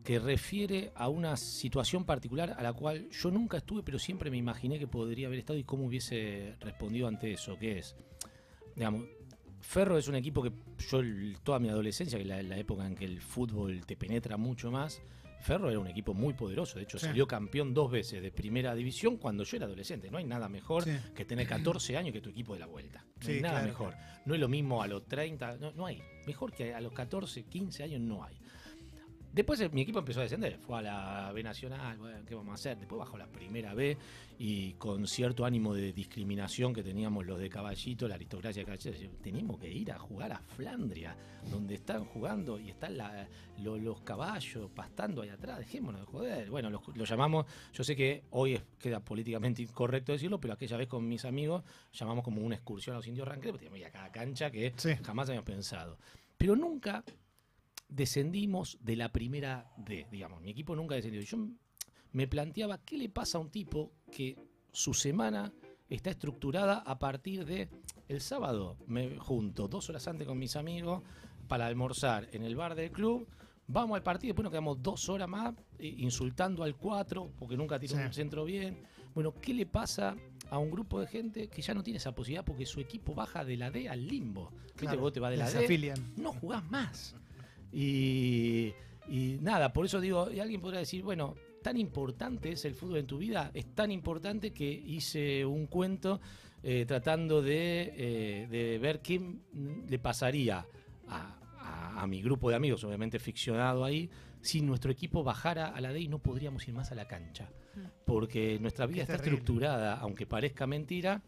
que 0.04 0.18
refiere 0.18 0.92
a 0.94 1.08
una 1.08 1.36
situación 1.36 2.04
particular 2.04 2.54
a 2.56 2.62
la 2.62 2.72
cual 2.72 3.08
yo 3.10 3.30
nunca 3.30 3.56
estuve, 3.56 3.82
pero 3.82 3.98
siempre 3.98 4.30
me 4.30 4.36
imaginé 4.36 4.78
que 4.78 4.86
podría 4.86 5.26
haber 5.26 5.40
estado 5.40 5.58
y 5.58 5.64
cómo 5.64 5.86
hubiese 5.86 6.56
respondido 6.60 7.08
ante 7.08 7.32
eso, 7.32 7.56
es, 7.60 7.96
digamos, 8.76 9.06
Ferro 9.60 9.96
es 9.96 10.08
un 10.08 10.14
equipo 10.14 10.42
que 10.42 10.52
yo 10.90 11.00
toda 11.42 11.58
mi 11.58 11.70
adolescencia, 11.70 12.18
que 12.18 12.22
es 12.24 12.46
la, 12.46 12.58
época 12.58 12.86
en 12.86 12.94
que 12.94 13.06
el 13.06 13.22
fútbol 13.22 13.86
te 13.86 13.96
penetra 13.96 14.36
mucho 14.36 14.70
más, 14.70 15.00
Ferro 15.44 15.68
era 15.68 15.78
un 15.78 15.86
equipo 15.86 16.14
muy 16.14 16.32
poderoso, 16.32 16.78
de 16.78 16.84
hecho 16.84 16.98
salió 16.98 17.28
campeón 17.28 17.74
dos 17.74 17.90
veces 17.90 18.22
de 18.22 18.30
primera 18.30 18.74
división 18.74 19.18
cuando 19.18 19.44
yo 19.44 19.58
era 19.58 19.66
adolescente. 19.66 20.10
No 20.10 20.16
hay 20.16 20.24
nada 20.24 20.48
mejor 20.48 20.84
que 21.14 21.26
tener 21.26 21.46
14 21.46 21.98
años 21.98 22.14
que 22.14 22.22
tu 22.22 22.30
equipo 22.30 22.54
de 22.54 22.60
la 22.60 22.66
vuelta. 22.66 23.04
No 23.22 23.28
hay 23.28 23.40
nada 23.42 23.62
mejor. 23.62 23.94
No 24.24 24.32
es 24.32 24.40
lo 24.40 24.48
mismo 24.48 24.82
a 24.82 24.86
los 24.86 25.06
30, 25.06 25.58
no, 25.58 25.72
no 25.72 25.84
hay. 25.84 26.02
Mejor 26.26 26.50
que 26.50 26.72
a 26.72 26.80
los 26.80 26.94
14, 26.94 27.44
15 27.44 27.82
años 27.82 28.00
no 28.00 28.24
hay. 28.24 28.34
Después 29.34 29.72
mi 29.72 29.80
equipo 29.80 29.98
empezó 29.98 30.20
a 30.20 30.22
descender, 30.22 30.58
fue 30.58 30.78
a 30.78 30.82
la 30.82 31.32
B 31.32 31.42
Nacional, 31.42 31.98
bueno, 31.98 32.20
¿qué 32.24 32.36
vamos 32.36 32.52
a 32.52 32.54
hacer? 32.54 32.78
Después 32.78 33.00
bajó 33.00 33.18
la 33.18 33.26
primera 33.26 33.74
B 33.74 33.98
y 34.38 34.74
con 34.74 35.08
cierto 35.08 35.44
ánimo 35.44 35.74
de 35.74 35.92
discriminación 35.92 36.72
que 36.72 36.84
teníamos 36.84 37.26
los 37.26 37.40
de 37.40 37.50
Caballito, 37.50 38.06
la 38.06 38.14
aristocracia 38.14 38.62
de 38.62 38.66
Caballito, 38.66 39.18
teníamos 39.20 39.58
que 39.58 39.68
ir 39.68 39.90
a 39.90 39.98
jugar 39.98 40.30
a 40.30 40.38
Flandria, 40.38 41.16
donde 41.50 41.74
están 41.74 42.04
jugando 42.04 42.60
y 42.60 42.70
están 42.70 42.96
los 43.58 44.00
caballos 44.02 44.70
pastando 44.70 45.22
ahí 45.22 45.30
atrás, 45.30 45.58
dejémonos 45.58 46.02
de 46.02 46.06
joder. 46.06 46.50
Bueno, 46.50 46.70
lo, 46.70 47.04
llamamos, 47.04 47.46
yo 47.72 47.82
sé 47.82 47.96
que 47.96 48.22
hoy 48.30 48.60
queda 48.78 49.00
políticamente 49.00 49.62
incorrecto 49.62 50.12
decirlo, 50.12 50.40
pero 50.40 50.54
aquella 50.54 50.76
vez 50.76 50.86
con 50.86 51.08
mis 51.08 51.24
amigos 51.24 51.64
llamamos 51.92 52.22
como 52.22 52.40
una 52.40 52.54
excursión 52.54 52.94
a 52.94 52.98
los 52.98 53.08
indios 53.08 53.26
ranqueros, 53.26 53.54
porque 53.54 53.66
teníamos 53.66 53.80
ir 53.80 53.86
a 53.86 53.90
cada 53.90 54.12
cancha 54.12 54.52
que 54.52 54.72
jamás 55.02 55.28
habíamos 55.28 55.46
pensado. 55.46 55.98
Pero 56.38 56.54
nunca 56.54 57.04
descendimos 57.94 58.78
de 58.80 58.96
la 58.96 59.12
primera 59.12 59.70
D, 59.76 60.06
digamos. 60.10 60.42
Mi 60.42 60.50
equipo 60.50 60.74
nunca 60.74 60.96
descendió. 60.96 61.20
Yo 61.20 61.38
me 62.12 62.26
planteaba 62.26 62.78
qué 62.78 62.98
le 62.98 63.08
pasa 63.08 63.38
a 63.38 63.40
un 63.40 63.50
tipo 63.50 63.92
que 64.10 64.36
su 64.72 64.94
semana 64.94 65.52
está 65.88 66.10
estructurada 66.10 66.78
a 66.78 66.98
partir 66.98 67.44
de 67.44 67.68
el 68.08 68.20
sábado 68.20 68.76
me 68.86 69.18
junto 69.18 69.68
dos 69.68 69.88
horas 69.88 70.06
antes 70.08 70.26
con 70.26 70.38
mis 70.38 70.56
amigos 70.56 71.02
para 71.48 71.66
almorzar 71.66 72.28
en 72.32 72.42
el 72.42 72.56
bar 72.56 72.74
del 72.74 72.90
club. 72.90 73.28
Vamos 73.66 73.96
al 73.96 74.02
partido, 74.02 74.32
después 74.32 74.44
nos 74.44 74.50
quedamos 74.50 74.82
dos 74.82 75.08
horas 75.08 75.28
más 75.28 75.54
eh, 75.78 75.94
insultando 75.98 76.64
al 76.64 76.76
cuatro 76.76 77.30
porque 77.38 77.56
nunca 77.56 77.78
tiró 77.78 77.96
un 77.96 78.12
centro 78.12 78.44
bien. 78.44 78.82
Bueno, 79.14 79.32
¿qué 79.40 79.54
le 79.54 79.66
pasa 79.66 80.16
a 80.50 80.58
un 80.58 80.70
grupo 80.70 81.00
de 81.00 81.06
gente 81.06 81.48
que 81.48 81.62
ya 81.62 81.72
no 81.72 81.82
tiene 81.82 81.98
esa 81.98 82.12
posibilidad 82.12 82.44
porque 82.44 82.66
su 82.66 82.80
equipo 82.80 83.14
baja 83.14 83.44
de 83.44 83.56
la 83.56 83.70
D 83.70 83.88
al 83.88 84.06
limbo? 84.06 84.52
Claro, 84.74 85.00
vos 85.00 85.12
te 85.12 85.20
vas 85.20 85.30
de 85.30 85.36
la 85.36 85.50
D, 85.50 85.94
no 86.16 86.32
jugás 86.32 86.64
más. 86.70 87.16
Y, 87.74 88.72
nada, 89.40 89.72
por 89.72 89.84
eso 89.84 90.00
digo, 90.00 90.30
y 90.30 90.40
alguien 90.40 90.60
podrá 90.60 90.78
decir, 90.78 91.02
bueno, 91.02 91.34
tan 91.62 91.76
importante 91.76 92.52
es 92.52 92.64
el 92.64 92.74
fútbol 92.74 92.98
en 92.98 93.06
tu 93.06 93.18
vida, 93.18 93.50
es 93.54 93.74
tan 93.74 93.90
importante 93.90 94.52
que 94.52 94.70
hice 94.70 95.44
un 95.44 95.66
cuento 95.66 96.20
eh, 96.62 96.84
tratando 96.86 97.42
eh, 97.44 98.46
de, 98.48 98.78
ver 98.78 99.00
qué 99.00 99.20
le 99.88 99.98
pasaría 99.98 100.66
a, 101.08 101.40
mi 102.06 102.20
grupo 102.20 102.50
de 102.50 102.56
amigos, 102.56 102.84
obviamente 102.84 103.18
ficcionado 103.18 103.82
ahí, 103.82 104.10
si 104.42 104.60
nuestro 104.60 104.92
equipo 104.92 105.24
bajara 105.24 105.68
a 105.68 105.80
la 105.80 105.90
D 105.90 106.00
y 106.00 106.08
no 106.08 106.18
podríamos 106.18 106.68
ir 106.68 106.74
más 106.74 106.92
a 106.92 106.94
la 106.94 107.08
cancha. 107.08 107.48
Mm. 107.74 107.80
Porque 108.04 108.58
nuestra 108.60 108.84
vida 108.84 109.02
está 109.02 109.14
estructurada, 109.14 109.94
aunque 109.94 110.26
parezca 110.26 110.66
mentira, 110.66 111.22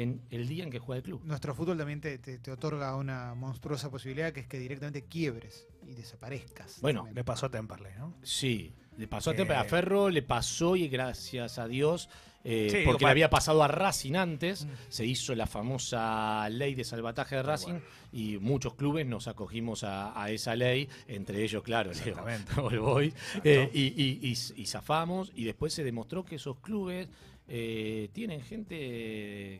en 0.00 0.22
el 0.30 0.48
día 0.48 0.64
en 0.64 0.70
que 0.70 0.78
juega 0.78 0.98
el 0.98 1.02
club. 1.02 1.20
Nuestro 1.24 1.54
fútbol 1.54 1.76
también 1.76 2.00
te, 2.00 2.40
otorga 2.50 2.96
una 2.96 3.34
monstruosa 3.34 3.90
posibilidad 3.90 4.32
que 4.32 4.40
es 4.40 4.46
que 4.46 4.58
directamente 4.58 5.04
quiebres 5.04 5.66
y 5.86 5.94
desaparezcas. 5.94 6.80
Bueno, 6.80 7.06
le 7.12 7.22
pasó 7.22 7.46
a 7.46 7.50
Temperley, 7.50 7.92
¿no? 7.98 8.14
Sí, 8.22 8.72
le 8.96 9.06
pasó 9.06 9.30
a 9.30 9.34
Temperley. 9.34 9.62
A 9.62 9.68
Ferro 9.68 10.08
le 10.08 10.22
pasó 10.22 10.74
y 10.74 10.88
gracias 10.88 11.58
a 11.58 11.68
Dios, 11.68 12.08
eh, 12.44 12.82
porque 12.86 13.04
le 13.04 13.10
había 13.10 13.28
pasado 13.28 13.62
a 13.62 13.68
Racing 13.68 14.14
antes, 14.14 14.64
mm. 14.64 14.68
se 14.88 15.04
hizo 15.04 15.34
la 15.34 15.46
famosa 15.46 16.48
ley 16.48 16.74
de 16.74 16.84
salvataje 16.84 17.36
de 17.36 17.42
Racing 17.42 17.80
y 18.10 18.38
muchos 18.38 18.74
clubes 18.74 19.06
nos 19.06 19.28
acogimos 19.28 19.84
a, 19.84 20.30
esa 20.30 20.56
ley, 20.56 20.88
entre 21.08 21.42
ellos, 21.44 21.62
claro, 21.62 21.90
el 21.90 22.78
Boy, 22.80 23.12
eh, 23.44 23.70
y, 23.74 24.30
y 24.30 24.66
zafamos 24.66 25.30
y 25.34 25.44
después 25.44 25.74
se 25.74 25.84
demostró 25.84 26.24
que 26.24 26.36
esos 26.36 26.56
clubes 26.60 27.08
eh, 27.50 28.08
tienen 28.12 28.40
gente 28.42 28.76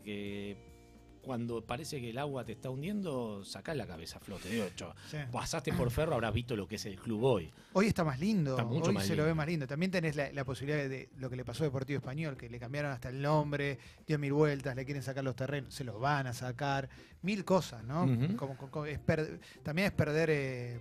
que 0.04 0.70
cuando 1.22 1.64
parece 1.64 2.00
que 2.00 2.10
el 2.10 2.18
agua 2.18 2.44
te 2.44 2.52
está 2.52 2.70
hundiendo, 2.70 3.44
sacás 3.44 3.76
la 3.76 3.86
cabeza 3.86 4.18
a 4.18 4.20
flote. 4.20 4.48
Digo, 4.48 4.66
Pasaste 5.30 5.72
por 5.72 5.90
ferro, 5.90 6.14
habrás 6.14 6.32
visto 6.32 6.56
lo 6.56 6.66
que 6.66 6.76
es 6.76 6.86
el 6.86 6.98
club 6.98 7.24
hoy. 7.24 7.52
Hoy 7.72 7.86
está 7.86 8.04
más 8.04 8.18
lindo, 8.20 8.56
hoy 8.56 9.00
se 9.00 9.16
lo 9.16 9.24
ve 9.24 9.34
más 9.34 9.46
lindo. 9.46 9.66
También 9.66 9.90
tenés 9.90 10.16
la, 10.16 10.44
posibilidad 10.44 10.88
de 10.88 11.10
lo 11.18 11.28
que 11.28 11.36
le 11.36 11.44
pasó 11.44 11.64
a 11.64 11.66
Deportivo 11.66 11.98
Español, 11.98 12.36
que 12.36 12.48
le 12.48 12.58
cambiaron 12.58 12.92
hasta 12.92 13.08
el 13.08 13.20
nombre, 13.20 13.78
dio 14.06 14.18
mil 14.18 14.32
vueltas, 14.32 14.74
le 14.76 14.84
quieren 14.84 15.02
sacar 15.02 15.24
los 15.24 15.36
terrenos, 15.36 15.74
se 15.74 15.84
los 15.84 16.00
van 16.00 16.26
a 16.26 16.32
sacar, 16.32 16.88
mil 17.22 17.44
cosas, 17.44 17.84
¿no? 17.84 18.06
también 19.62 19.88
es 19.88 19.92
perder... 19.92 20.30
Eh, 20.30 20.80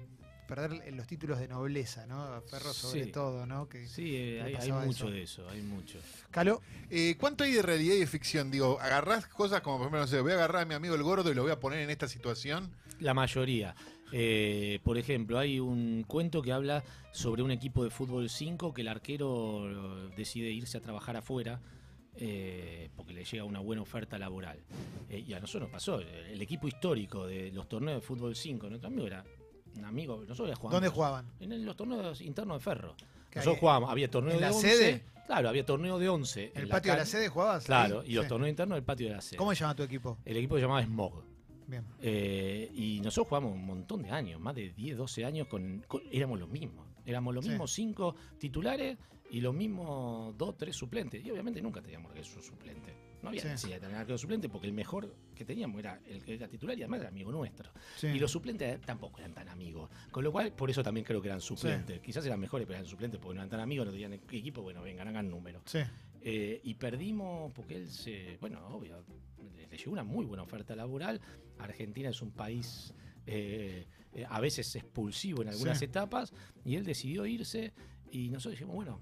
perder 0.49 0.93
los 0.95 1.05
títulos 1.05 1.37
de 1.37 1.47
nobleza, 1.47 2.07
¿no? 2.07 2.41
Ferro 2.41 2.73
sobre 2.73 3.05
todo, 3.07 3.45
¿no? 3.45 3.69
Que, 3.69 3.87
sí, 3.87 4.15
eh, 4.15 4.57
hay, 4.59 4.71
mucho 4.71 5.11
de 5.11 5.21
eso, 5.21 5.47
hay 5.47 5.61
mucho. 5.61 5.99
Calo. 6.31 6.63
Eh, 6.89 7.15
¿Cuánto 7.19 7.43
hay 7.43 7.53
de 7.53 7.61
realidad 7.61 7.93
y 7.93 7.99
de 7.99 8.07
ficción? 8.07 8.49
Digo, 8.49 8.79
¿agarrás 8.81 9.27
cosas 9.27 9.61
como, 9.61 9.77
por 9.77 9.85
ejemplo, 9.85 9.99
no 9.99 10.07
sé, 10.07 10.19
voy 10.21 10.31
a 10.31 10.35
agarrar 10.35 10.63
a 10.63 10.65
mi 10.65 10.73
amigo 10.73 10.95
el 10.95 11.03
gordo 11.03 11.31
y 11.31 11.35
lo 11.35 11.43
voy 11.43 11.51
a 11.51 11.59
poner 11.59 11.81
en 11.81 11.91
esta 11.91 12.07
situación? 12.07 12.71
La 12.99 13.13
mayoría. 13.13 13.75
Eh, 14.11 14.79
por 14.83 14.97
ejemplo, 14.97 15.37
hay 15.37 15.59
un 15.59 16.03
cuento 16.07 16.41
que 16.41 16.51
habla 16.51 16.83
sobre 17.11 17.43
un 17.43 17.51
equipo 17.51 17.83
de 17.83 17.91
fútbol 17.91 18.27
5 18.27 18.73
que 18.73 18.81
el 18.81 18.87
arquero 18.87 20.09
decide 20.17 20.49
irse 20.49 20.79
a 20.79 20.81
trabajar 20.81 21.15
afuera 21.15 21.61
eh, 22.21 22.89
porque 22.97 23.13
le 23.13 23.23
llega 23.23 23.45
una 23.45 23.59
buena 23.61 23.81
oferta 23.81 24.17
laboral. 24.17 24.59
Eh, 25.09 25.23
y 25.25 25.33
a 25.33 25.39
nosotros 25.39 25.69
nos 25.69 25.71
pasó, 25.71 26.01
el 26.01 26.41
equipo 26.41 26.67
histórico 26.67 27.25
de 27.25 27.49
los 27.51 27.69
torneos 27.69 28.01
de 28.01 28.05
fútbol 28.05 28.35
5, 28.35 28.67
nuestro 28.69 28.87
amigo 28.87 29.07
era 29.07 29.23
un 29.75 29.85
amigo, 29.85 30.23
nosotros 30.27 30.57
jugábamos. 30.57 30.71
¿Dónde 30.71 30.89
jugaban? 30.89 31.25
En 31.39 31.65
los 31.65 31.75
torneos 31.75 32.21
internos 32.21 32.57
de 32.57 32.63
Ferro. 32.63 32.95
¿Qué 33.29 33.39
Nosotros 33.39 33.55
hay? 33.55 33.59
jugábamos, 33.59 33.89
había 33.91 34.09
torneo 34.09 34.31
¿En 34.33 34.37
de 34.37 34.41
la 34.41 34.51
11. 34.51 34.69
sede? 34.69 35.05
Claro, 35.27 35.49
había 35.49 35.65
torneo 35.65 35.99
de 35.99 36.09
11. 36.09 36.51
¿En 36.55 36.61
el 36.63 36.67
patio 36.67 36.91
de 36.93 36.97
la 36.97 37.05
sede 37.05 37.27
jugabas? 37.29 37.65
Claro, 37.65 38.03
y 38.03 38.13
los 38.13 38.25
Sí. 38.25 38.29
torneos 38.29 38.49
internos 38.49 38.75
del 38.77 38.83
patio 38.83 39.07
de 39.07 39.13
la 39.13 39.21
sede. 39.21 39.37
¿Cómo 39.37 39.53
se 39.53 39.59
llama 39.59 39.75
tu 39.75 39.83
equipo? 39.83 40.17
El 40.25 40.37
equipo 40.37 40.55
se 40.55 40.61
llamaba 40.61 40.83
Smog. 40.83 41.23
Bien. 41.67 41.85
Eh, 42.01 42.71
y 42.73 42.99
nosotros 43.01 43.27
jugamos 43.27 43.53
un 43.53 43.63
montón 43.63 44.01
de 44.01 44.09
años, 44.09 44.41
más 44.41 44.55
de 44.55 44.71
10, 44.71 44.97
12 44.97 45.23
años, 45.23 45.47
con, 45.47 45.83
con- 45.87 46.01
éramos 46.11 46.39
los 46.39 46.49
mismos. 46.49 46.87
Éramos 47.05 47.35
los 47.35 47.43
Sí. 47.45 47.51
mismos 47.51 47.71
cinco 47.71 48.15
titulares 48.39 48.97
y 49.29 49.39
los 49.41 49.53
mismos 49.53 50.35
dos, 50.35 50.57
tres 50.57 50.75
suplentes. 50.75 51.23
Y 51.23 51.29
obviamente 51.29 51.61
nunca 51.61 51.79
teníamos 51.81 52.11
que 52.13 52.23
su 52.23 52.41
suplente. 52.41 52.95
No 53.21 53.29
había 53.29 53.41
Sí. 53.41 53.47
necesidad 53.47 53.75
de 53.75 53.81
tener 53.81 53.95
arquero 53.97 54.17
suplente 54.17 54.47
porque 54.49 54.67
el 54.67 54.73
mejor 54.73 55.13
que 55.35 55.43
teníamos 55.45 55.79
era 55.79 55.99
el 56.05 56.23
que 56.23 56.35
era 56.35 56.47
titular 56.47 56.77
y 56.77 56.81
además 56.83 57.01
era 57.01 57.09
amigo 57.09 57.31
nuestro. 57.31 57.71
Sí. 57.97 58.07
Y 58.07 58.19
los 58.19 58.31
suplentes 58.31 58.79
tampoco 58.81 59.19
eran 59.19 59.33
tan 59.33 59.49
amigos. 59.49 59.89
Con 60.11 60.23
lo 60.23 60.31
cual, 60.31 60.53
por 60.53 60.69
eso 60.69 60.81
también 60.83 61.05
creo 61.05 61.21
que 61.21 61.27
eran 61.27 61.41
suplentes. 61.41 61.99
Quizás 62.01 62.25
eran 62.25 62.39
mejores, 62.39 62.65
pero 62.65 62.77
eran 62.79 62.89
suplentes 62.89 63.19
porque 63.19 63.35
no 63.35 63.41
eran 63.41 63.49
tan 63.49 63.59
amigos, 63.59 63.85
no 63.85 63.91
tenían 63.91 64.13
equipo. 64.13 64.61
Bueno, 64.61 64.81
vengan, 64.81 65.07
hagan 65.07 65.29
número. 65.29 65.61
Eh, 66.21 66.59
y 66.63 66.73
perdimos 66.75 67.51
porque 67.53 67.75
él 67.75 67.89
se. 67.89 68.37
Bueno, 68.41 68.65
obvio, 68.67 69.03
le, 69.55 69.67
le 69.67 69.77
llegó 69.77 69.91
una 69.91 70.03
muy 70.03 70.25
buena 70.25 70.43
oferta 70.43 70.75
laboral. 70.75 71.19
Argentina 71.57 72.09
es 72.09 72.21
un 72.21 72.31
país 72.31 72.93
eh, 73.25 73.85
eh, 74.13 74.25
a 74.27 74.39
veces 74.39 74.75
expulsivo 74.75 75.41
en 75.41 75.49
algunas 75.49 75.81
etapas. 75.81 76.33
Y 76.65 76.75
él 76.75 76.83
decidió 76.85 77.25
irse. 77.25 77.73
Y 78.11 78.29
nosotros 78.29 78.53
dijimos, 78.53 78.75
bueno, 78.75 78.99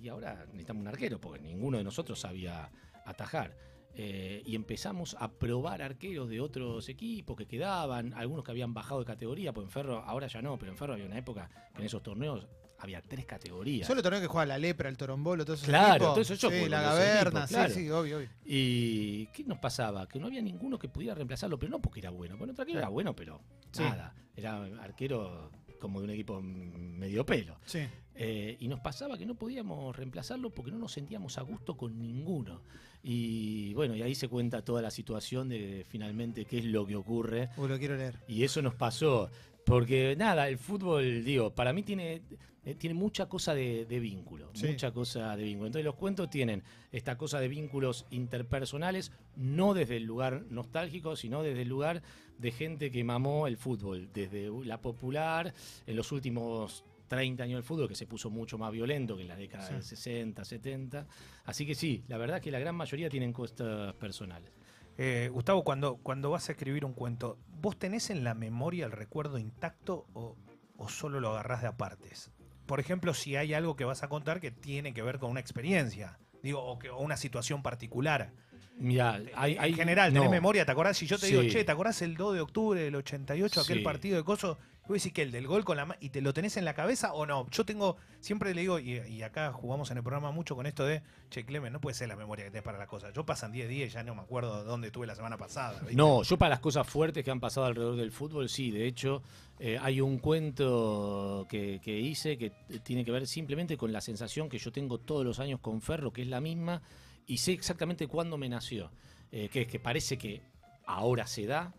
y 0.00 0.08
ahora 0.08 0.44
necesitamos 0.46 0.80
un 0.80 0.88
arquero 0.88 1.20
porque 1.20 1.40
ninguno 1.40 1.76
de 1.78 1.84
nosotros 1.84 2.18
sabía 2.18 2.70
atajar. 3.04 3.56
Eh, 3.94 4.42
y 4.46 4.54
empezamos 4.54 5.16
a 5.18 5.32
probar 5.32 5.82
arqueros 5.82 6.28
de 6.28 6.40
otros 6.40 6.88
equipos 6.88 7.36
que 7.36 7.46
quedaban, 7.46 8.14
algunos 8.14 8.44
que 8.44 8.52
habían 8.52 8.72
bajado 8.72 9.00
de 9.00 9.06
categoría, 9.06 9.52
pues 9.52 9.64
en 9.66 9.70
Ferro, 9.70 9.98
ahora 10.06 10.28
ya 10.28 10.40
no, 10.40 10.56
pero 10.58 10.70
en 10.70 10.78
Ferro 10.78 10.92
había 10.94 11.06
una 11.06 11.18
época 11.18 11.50
que 11.74 11.80
en 11.80 11.86
esos 11.86 12.02
torneos 12.02 12.46
había 12.78 13.02
tres 13.02 13.26
categorías. 13.26 13.86
Solo 13.86 14.00
torneo 14.00 14.20
que 14.20 14.26
juega 14.28 14.46
la 14.46 14.58
lepra, 14.58 14.88
el 14.88 14.96
torombolo, 14.96 15.44
todo 15.44 15.54
eso. 15.56 15.66
Claro, 15.66 16.12
todo 16.12 16.20
eso 16.20 16.34
yo 16.34 16.50
Sí, 16.50 16.68
la 16.68 16.80
gaberna, 16.80 17.40
equipos, 17.40 17.48
claro. 17.48 17.74
sí, 17.74 17.80
sí, 17.80 17.90
obvio, 17.90 18.18
obvio. 18.18 18.28
¿Y 18.44 19.26
qué 19.34 19.44
nos 19.44 19.58
pasaba? 19.58 20.06
Que 20.08 20.18
no 20.20 20.28
había 20.28 20.40
ninguno 20.40 20.78
que 20.78 20.88
pudiera 20.88 21.14
reemplazarlo, 21.14 21.58
pero 21.58 21.70
no 21.70 21.82
porque 21.82 21.98
era 22.00 22.10
bueno. 22.10 22.36
Bueno, 22.38 22.46
nuestro 22.52 22.62
arquero 22.62 22.78
era 22.78 22.88
bueno, 22.88 23.14
pero 23.14 23.42
Sí. 23.72 23.82
nada. 23.82 24.14
Era 24.36 24.62
arquero 24.82 25.50
como 25.80 25.98
de 26.00 26.04
un 26.04 26.10
equipo 26.12 26.40
medio 26.40 27.26
pelo. 27.26 27.58
Sí. 27.66 27.80
Eh, 28.14 28.56
y 28.60 28.68
nos 28.68 28.80
pasaba 28.80 29.18
que 29.18 29.26
no 29.26 29.34
podíamos 29.34 29.94
reemplazarlo 29.96 30.50
porque 30.50 30.70
no 30.70 30.78
nos 30.78 30.92
sentíamos 30.92 31.36
a 31.38 31.42
gusto 31.42 31.76
con 31.76 31.98
ninguno. 32.00 32.62
Y 33.02 33.72
bueno, 33.74 33.96
y 33.96 34.02
ahí 34.02 34.14
se 34.14 34.28
cuenta 34.28 34.62
toda 34.62 34.82
la 34.82 34.90
situación 34.90 35.48
de 35.48 35.84
finalmente 35.88 36.44
qué 36.44 36.58
es 36.58 36.64
lo 36.66 36.86
que 36.86 36.96
ocurre. 36.96 37.48
Uy, 37.56 37.68
lo 37.68 37.78
quiero 37.78 37.96
leer. 37.96 38.18
Y 38.28 38.44
eso 38.44 38.60
nos 38.60 38.74
pasó. 38.74 39.30
Porque 39.64 40.16
nada, 40.16 40.48
el 40.48 40.58
fútbol, 40.58 41.24
digo, 41.24 41.54
para 41.54 41.72
mí 41.72 41.82
tiene, 41.82 42.22
eh, 42.64 42.74
tiene 42.74 42.94
mucha 42.94 43.26
cosa 43.26 43.54
de, 43.54 43.86
de 43.86 44.00
vínculo. 44.00 44.50
Sí. 44.54 44.66
Mucha 44.66 44.90
cosa 44.90 45.36
de 45.36 45.44
vínculo. 45.44 45.66
Entonces 45.68 45.84
los 45.84 45.94
cuentos 45.94 46.28
tienen 46.28 46.62
esta 46.92 47.16
cosa 47.16 47.40
de 47.40 47.48
vínculos 47.48 48.06
interpersonales, 48.10 49.12
no 49.36 49.74
desde 49.74 49.96
el 49.96 50.04
lugar 50.04 50.44
nostálgico, 50.50 51.16
sino 51.16 51.42
desde 51.42 51.62
el 51.62 51.68
lugar 51.68 52.02
de 52.38 52.50
gente 52.50 52.90
que 52.90 53.04
mamó 53.04 53.46
el 53.46 53.56
fútbol. 53.56 54.08
Desde 54.12 54.50
la 54.64 54.80
popular, 54.80 55.54
en 55.86 55.96
los 55.96 56.10
últimos 56.12 56.84
30 57.10 57.42
años 57.42 57.56
del 57.56 57.64
fútbol, 57.64 57.88
que 57.88 57.96
se 57.96 58.06
puso 58.06 58.30
mucho 58.30 58.56
más 58.56 58.70
violento 58.70 59.16
que 59.16 59.22
en 59.22 59.28
la 59.28 59.34
década 59.36 59.66
Sí. 59.66 59.72
del 59.74 59.82
60, 59.82 60.44
70. 60.44 61.06
Así 61.44 61.66
que 61.66 61.74
sí, 61.74 62.04
la 62.06 62.16
verdad 62.18 62.36
es 62.36 62.42
que 62.44 62.52
la 62.52 62.60
gran 62.60 62.76
mayoría 62.76 63.10
tienen 63.10 63.32
costas 63.32 63.92
personales. 63.96 64.52
Eh, 64.96 65.28
Gustavo, 65.32 65.64
cuando, 65.64 65.96
cuando 65.96 66.30
vas 66.30 66.48
a 66.48 66.52
escribir 66.52 66.84
un 66.84 66.92
cuento, 66.92 67.36
¿vos 67.60 67.76
tenés 67.76 68.10
en 68.10 68.22
la 68.22 68.34
memoria 68.34 68.86
el 68.86 68.92
recuerdo 68.92 69.38
intacto 69.38 70.06
o, 70.12 70.36
o 70.76 70.88
solo 70.88 71.18
lo 71.18 71.30
agarrás 71.30 71.62
de 71.62 71.66
apartes? 71.68 72.30
Por 72.66 72.78
ejemplo, 72.78 73.12
si 73.12 73.34
hay 73.34 73.54
algo 73.54 73.74
que 73.74 73.84
vas 73.84 74.04
a 74.04 74.08
contar 74.08 74.40
que 74.40 74.52
tiene 74.52 74.94
que 74.94 75.02
ver 75.02 75.18
con 75.18 75.32
una 75.32 75.40
experiencia, 75.40 76.16
digo, 76.44 76.62
o, 76.62 76.78
que, 76.78 76.90
o 76.90 76.98
una 77.00 77.16
situación 77.16 77.60
particular. 77.62 78.30
Mira, 78.78 79.20
hay, 79.34 79.56
hay 79.58 79.70
en 79.72 79.76
general, 79.76 80.12
¿tenés 80.12 80.24
no. 80.28 80.30
memoria? 80.30 80.64
¿Te 80.64 80.72
acordás? 80.72 80.96
Si 80.96 81.06
yo 81.06 81.18
te 81.18 81.26
digo, 81.26 81.42
che, 81.44 81.64
¿te 81.64 81.72
acordás 81.72 82.00
el 82.02 82.16
2 82.16 82.34
de 82.34 82.40
octubre 82.40 82.80
del 82.80 82.94
88, 82.96 83.60
aquel 83.60 83.78
Sí. 83.78 83.84
partido 83.84 84.16
de 84.16 84.24
coso? 84.24 84.58
Voy 84.88 84.94
a 84.94 84.96
decir 84.96 85.12
que 85.12 85.22
el 85.22 85.30
del 85.30 85.46
gol 85.46 85.64
con 85.64 85.76
la 85.76 85.96
y 86.00 86.08
te 86.08 86.20
lo 86.20 86.32
tenés 86.32 86.56
en 86.56 86.64
la 86.64 86.74
cabeza 86.74 87.12
o 87.12 87.24
no. 87.24 87.46
Yo 87.50 87.64
tengo, 87.64 87.96
siempre 88.20 88.54
le 88.54 88.62
digo, 88.62 88.78
y, 88.80 88.94
y 89.06 89.22
acá 89.22 89.52
jugamos 89.52 89.90
en 89.92 89.98
el 89.98 90.02
programa 90.02 90.32
mucho 90.32 90.56
con 90.56 90.66
esto 90.66 90.84
de, 90.84 91.02
che, 91.28 91.44
Clemen, 91.44 91.72
no 91.72 91.80
puede 91.80 91.94
ser 91.94 92.08
la 92.08 92.16
memoria 92.16 92.44
que 92.46 92.50
tenés 92.50 92.64
para 92.64 92.78
la 92.78 92.86
cosa. 92.88 93.12
Yo 93.12 93.24
pasan 93.24 93.52
10 93.52 93.68
días 93.68 93.90
y 93.90 93.92
ya 93.92 94.02
no 94.02 94.14
me 94.16 94.22
acuerdo 94.22 94.64
dónde 94.64 94.88
estuve 94.88 95.06
la 95.06 95.14
semana 95.14 95.36
pasada. 95.36 95.78
¿viste? 95.80 95.94
No, 95.94 96.22
yo 96.24 96.36
para 96.38 96.48
las 96.50 96.60
cosas 96.60 96.88
fuertes 96.88 97.22
que 97.22 97.30
han 97.30 97.38
pasado 97.38 97.66
alrededor 97.66 97.96
del 97.96 98.10
fútbol, 98.10 98.48
sí. 98.48 98.70
De 98.72 98.86
hecho, 98.86 99.22
eh, 99.60 99.78
hay 99.80 100.00
un 100.00 100.18
cuento 100.18 101.46
que, 101.48 101.80
que 101.84 101.98
hice 101.98 102.36
que 102.38 102.50
tiene 102.82 103.04
que 103.04 103.12
ver 103.12 103.26
simplemente 103.26 103.76
con 103.76 103.92
la 103.92 104.00
sensación 104.00 104.48
que 104.48 104.58
yo 104.58 104.72
tengo 104.72 104.98
todos 104.98 105.24
los 105.24 105.38
años 105.38 105.60
con 105.60 105.82
Ferro, 105.82 106.12
que 106.12 106.22
es 106.22 106.28
la 106.28 106.40
misma, 106.40 106.82
y 107.32 107.36
sé 107.38 107.52
exactamente 107.52 108.06
cuándo 108.06 108.36
me 108.36 108.48
nació. 108.48 108.90
Eh, 109.32 109.48
que 109.48 109.62
es 109.62 109.68
que 109.68 109.78
parece 109.78 110.18
que 110.18 110.42
ahora 110.86 111.26
se 111.26 111.46
da, 111.46 111.72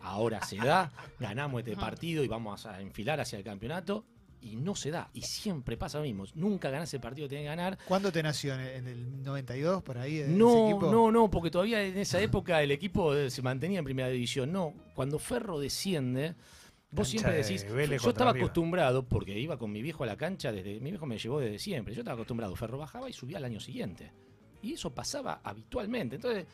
ahora 0.00 0.42
se 0.44 0.56
da, 0.56 0.92
ganamos 1.18 1.60
este 1.60 1.76
partido 1.76 2.22
y 2.24 2.28
vamos 2.28 2.66
a 2.66 2.80
enfilar 2.80 3.20
hacia 3.20 3.38
el 3.38 3.44
campeonato. 3.44 4.04
Y 4.42 4.56
no 4.56 4.74
se 4.74 4.90
da, 4.90 5.10
y 5.12 5.20
siempre 5.20 5.76
pasa 5.76 5.98
lo 5.98 6.04
mismo. 6.04 6.24
Nunca 6.34 6.70
ganás 6.70 6.94
el 6.94 7.00
partido 7.00 7.26
que 7.28 7.36
tenés 7.36 7.42
que 7.44 7.56
ganar, 7.56 7.76
¿Cuándo 7.86 8.10
te 8.10 8.22
nació? 8.22 8.54
¿En 8.54 8.60
el- 8.60 8.68
¿En 8.76 8.86
el 8.88 9.22
92 9.22 9.82
por 9.82 9.98
ahí? 9.98 10.24
no, 10.28 10.70
equipo? 10.70 10.90
no, 10.90 11.12
no, 11.12 11.30
porque 11.30 11.50
todavía 11.50 11.82
en 11.84 11.98
esa 11.98 12.20
época 12.22 12.62
el 12.62 12.70
equipo 12.70 13.14
eh, 13.14 13.28
se 13.30 13.42
mantenía 13.42 13.80
en 13.80 13.84
primera 13.84 14.08
división. 14.08 14.50
No, 14.50 14.72
cuando 14.94 15.18
Ferro 15.18 15.60
desciende, 15.60 16.34
vos 16.90 17.06
siempre 17.08 17.32
de 17.32 17.42
decís, 17.42 17.66
yo 18.02 18.08
estaba 18.10 18.32
River". 18.32 18.44
acostumbrado, 18.44 19.06
porque 19.06 19.38
iba 19.38 19.58
con 19.58 19.70
mi 19.72 19.82
viejo 19.82 20.04
a 20.04 20.06
la 20.06 20.16
cancha, 20.16 20.52
desde 20.52 20.80
mi 20.80 20.88
viejo 20.90 21.04
me 21.04 21.18
llevó 21.18 21.38
desde 21.40 21.58
siempre, 21.58 21.92
yo 21.94 22.00
estaba 22.00 22.14
acostumbrado, 22.14 22.56
Ferro 22.56 22.78
bajaba 22.78 23.10
y 23.10 23.12
subía 23.12 23.36
al 23.36 23.44
año 23.44 23.60
siguiente. 23.60 24.10
Y 24.62 24.74
eso 24.74 24.90
pasaba 24.94 25.40
habitualmente. 25.42 26.16
Entonces 26.16 26.46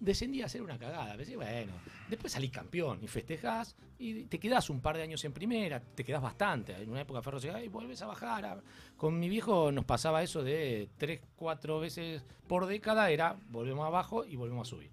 descendía 0.00 0.46
a 0.46 0.48
ser 0.48 0.62
una 0.62 0.78
cagada. 0.78 1.16
Pensé, 1.16 1.36
bueno, 1.36 1.72
después 2.08 2.32
salís 2.32 2.50
campeón 2.50 2.98
y 3.02 3.06
festejás 3.06 3.76
y 3.98 4.24
te 4.24 4.40
quedás 4.40 4.68
un 4.68 4.80
par 4.80 4.96
de 4.96 5.02
años 5.04 5.24
en 5.24 5.32
primera, 5.32 5.80
te 5.80 6.02
quedás 6.04 6.20
bastante. 6.20 6.74
En 6.74 6.90
una 6.90 7.02
época 7.02 7.22
Ferro 7.22 7.38
se 7.38 7.64
y 7.64 7.68
vuelves 7.68 8.02
a 8.02 8.06
bajar. 8.06 8.44
a- 8.44 8.60
Con 8.96 9.18
mi 9.20 9.28
viejo 9.28 9.70
nos 9.70 9.84
pasaba 9.84 10.22
eso 10.22 10.42
de 10.42 10.88
tres, 10.98 11.20
cuatro 11.36 11.78
veces 11.78 12.22
por 12.48 12.66
década, 12.66 13.10
era 13.10 13.36
volvemos 13.50 13.86
abajo 13.86 14.24
y 14.24 14.34
volvemos 14.34 14.66
a 14.66 14.70
subir. 14.70 14.90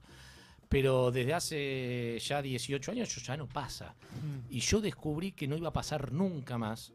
Pero 0.67 1.09
desde 1.09 1.33
hace 1.33 2.19
ya 2.19 2.43
18 2.43 2.91
años 2.91 3.09
eso 3.09 3.21
ya 3.25 3.35
no 3.35 3.47
pasa. 3.47 3.95
Mm. 4.21 4.53
Y 4.53 4.59
yo 4.59 4.79
descubrí 4.79 5.31
que 5.31 5.47
no 5.47 5.57
iba 5.57 5.69
a 5.69 5.73
pasar 5.73 6.11
nunca 6.11 6.59
más 6.59 6.93